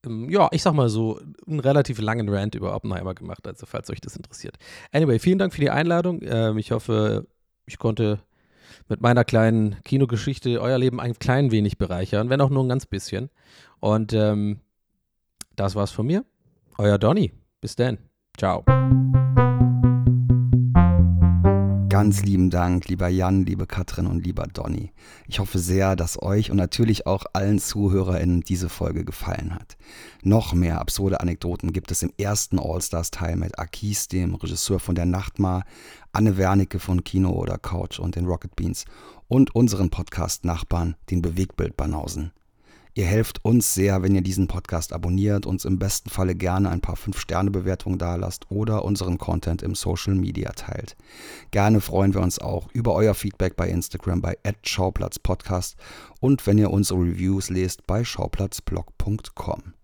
ja, 0.05 0.49
ich 0.51 0.61
sag 0.61 0.73
mal 0.73 0.89
so, 0.89 1.19
einen 1.47 1.59
relativ 1.59 1.99
langen 1.99 2.29
Rant 2.29 2.55
über 2.55 2.75
Oppenheimer 2.75 3.15
gemacht, 3.15 3.47
also 3.47 3.65
falls 3.65 3.89
euch 3.89 4.01
das 4.01 4.15
interessiert. 4.15 4.57
Anyway, 4.91 5.19
vielen 5.19 5.39
Dank 5.39 5.53
für 5.53 5.61
die 5.61 5.69
Einladung. 5.69 6.21
Ähm, 6.23 6.57
ich 6.57 6.71
hoffe, 6.71 7.27
ich 7.65 7.77
konnte 7.77 8.19
mit 8.87 9.01
meiner 9.01 9.23
kleinen 9.23 9.81
Kinogeschichte 9.83 10.61
euer 10.61 10.77
Leben 10.77 10.99
ein 10.99 11.17
klein 11.19 11.51
wenig 11.51 11.77
bereichern, 11.77 12.29
wenn 12.29 12.41
auch 12.41 12.49
nur 12.49 12.63
ein 12.63 12.69
ganz 12.69 12.85
bisschen. 12.85 13.29
Und 13.79 14.13
ähm, 14.13 14.59
das 15.55 15.75
war's 15.75 15.91
von 15.91 16.05
mir. 16.05 16.25
Euer 16.77 16.97
Donny. 16.97 17.33
Bis 17.61 17.75
dann. 17.75 17.97
Ciao. 18.37 18.63
Ganz 21.97 22.21
lieben 22.21 22.51
Dank, 22.51 22.89
lieber 22.89 23.07
Jan, 23.07 23.43
liebe 23.43 23.65
Katrin 23.65 24.05
und 24.05 24.23
lieber 24.23 24.45
Donny. 24.45 24.91
Ich 25.27 25.39
hoffe 25.39 25.57
sehr, 25.57 25.95
dass 25.95 26.21
euch 26.21 26.51
und 26.51 26.57
natürlich 26.57 27.07
auch 27.07 27.25
allen 27.33 27.57
ZuhörerInnen 27.57 28.41
diese 28.41 28.69
Folge 28.69 29.03
gefallen 29.03 29.55
hat. 29.55 29.77
Noch 30.21 30.53
mehr 30.53 30.79
absurde 30.79 31.21
Anekdoten 31.21 31.73
gibt 31.73 31.89
es 31.89 32.03
im 32.03 32.13
ersten 32.19 32.59
All-Stars-Teil 32.59 33.35
mit 33.35 33.57
Akis, 33.57 34.09
dem 34.09 34.35
Regisseur 34.35 34.79
von 34.79 34.93
Der 34.93 35.07
Nachtmar, 35.07 35.63
Anne 36.11 36.37
Wernicke 36.37 36.77
von 36.77 37.03
Kino 37.03 37.31
oder 37.31 37.57
Couch 37.57 37.97
und 37.97 38.15
den 38.15 38.27
Rocket 38.27 38.55
Beans 38.55 38.85
und 39.27 39.55
unseren 39.55 39.89
Podcast-Nachbarn, 39.89 40.97
den 41.09 41.23
Bewegtbild-Banausen. 41.23 42.31
Ihr 42.97 43.05
helft 43.05 43.45
uns 43.45 43.75
sehr, 43.75 44.01
wenn 44.01 44.15
ihr 44.15 44.23
diesen 44.23 44.47
Podcast 44.47 44.91
abonniert, 44.91 45.45
uns 45.45 45.65
im 45.65 45.77
besten 45.77 46.09
Falle 46.09 46.33
gerne 46.33 46.71
ein 46.71 46.81
paar 46.81 46.95
5-Sterne-Bewertungen 46.95 47.99
dalasst 47.99 48.49
oder 48.49 48.83
unseren 48.83 49.19
Content 49.19 49.61
im 49.61 49.75
Social 49.75 50.15
Media 50.15 50.51
teilt. 50.53 50.97
Gerne 51.51 51.79
freuen 51.79 52.15
wir 52.15 52.21
uns 52.21 52.39
auch 52.39 52.71
über 52.73 52.95
euer 52.95 53.13
Feedback 53.13 53.55
bei 53.55 53.69
Instagram 53.69 54.23
bei 54.23 54.39
@schauplatzpodcast 54.63 55.75
und 56.21 56.47
wenn 56.47 56.57
ihr 56.57 56.71
unsere 56.71 56.99
Reviews 56.99 57.51
lest 57.51 57.85
bei 57.85 58.03
schauplatzblog.com. 58.03 59.76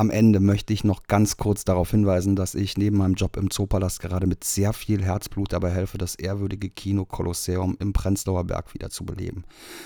Am 0.00 0.08
Ende 0.08 0.40
möchte 0.40 0.72
ich 0.72 0.82
noch 0.82 1.02
ganz 1.08 1.36
kurz 1.36 1.66
darauf 1.66 1.90
hinweisen, 1.90 2.34
dass 2.34 2.54
ich 2.54 2.78
neben 2.78 2.96
meinem 2.96 3.16
Job 3.16 3.36
im 3.36 3.50
Zoopalast 3.50 4.00
gerade 4.00 4.26
mit 4.26 4.44
sehr 4.44 4.72
viel 4.72 5.04
Herzblut 5.04 5.52
dabei 5.52 5.68
helfe, 5.68 5.98
das 5.98 6.14
ehrwürdige 6.14 6.70
Kino 6.70 7.04
Kolosseum 7.04 7.76
im 7.78 7.92
Prenzlauer 7.92 8.44
Berg 8.44 8.72
wieder 8.72 8.88
zu 8.88 9.04
beleben. 9.04 9.44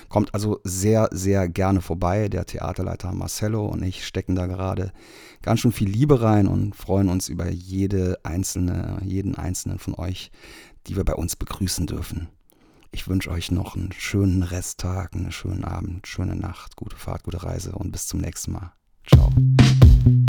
Kommt 0.08 0.32
also 0.32 0.60
sehr, 0.62 1.08
sehr 1.10 1.48
gerne 1.48 1.80
vorbei. 1.80 2.28
Der 2.28 2.46
Theaterleiter 2.46 3.12
Marcello 3.12 3.66
und 3.66 3.82
ich 3.82 4.06
stecken 4.06 4.36
da 4.36 4.46
gerade 4.46 4.92
ganz 5.42 5.58
schön 5.58 5.72
viel 5.72 5.90
Liebe 5.90 6.22
rein 6.22 6.46
und 6.46 6.76
freuen 6.76 7.08
uns 7.08 7.28
über 7.28 7.50
jede 7.50 8.20
einzelne, 8.22 8.98
jeden 9.04 9.34
einzelnen 9.34 9.80
von 9.80 9.96
euch, 9.96 10.30
die 10.86 10.94
wir 10.94 11.02
bei 11.02 11.14
uns 11.14 11.34
begrüßen 11.34 11.88
dürfen. 11.88 12.28
Ich 12.92 13.08
wünsche 13.08 13.32
euch 13.32 13.50
noch 13.50 13.74
einen 13.74 13.90
schönen 13.90 14.44
Resttag, 14.44 15.14
einen 15.16 15.32
schönen 15.32 15.64
Abend, 15.64 16.06
schöne 16.06 16.36
Nacht, 16.36 16.76
gute 16.76 16.94
Fahrt, 16.94 17.24
gute 17.24 17.42
Reise 17.42 17.72
und 17.72 17.90
bis 17.90 18.06
zum 18.06 18.20
nächsten 18.20 18.52
Mal. 18.52 18.70
Ciao. 19.06 20.23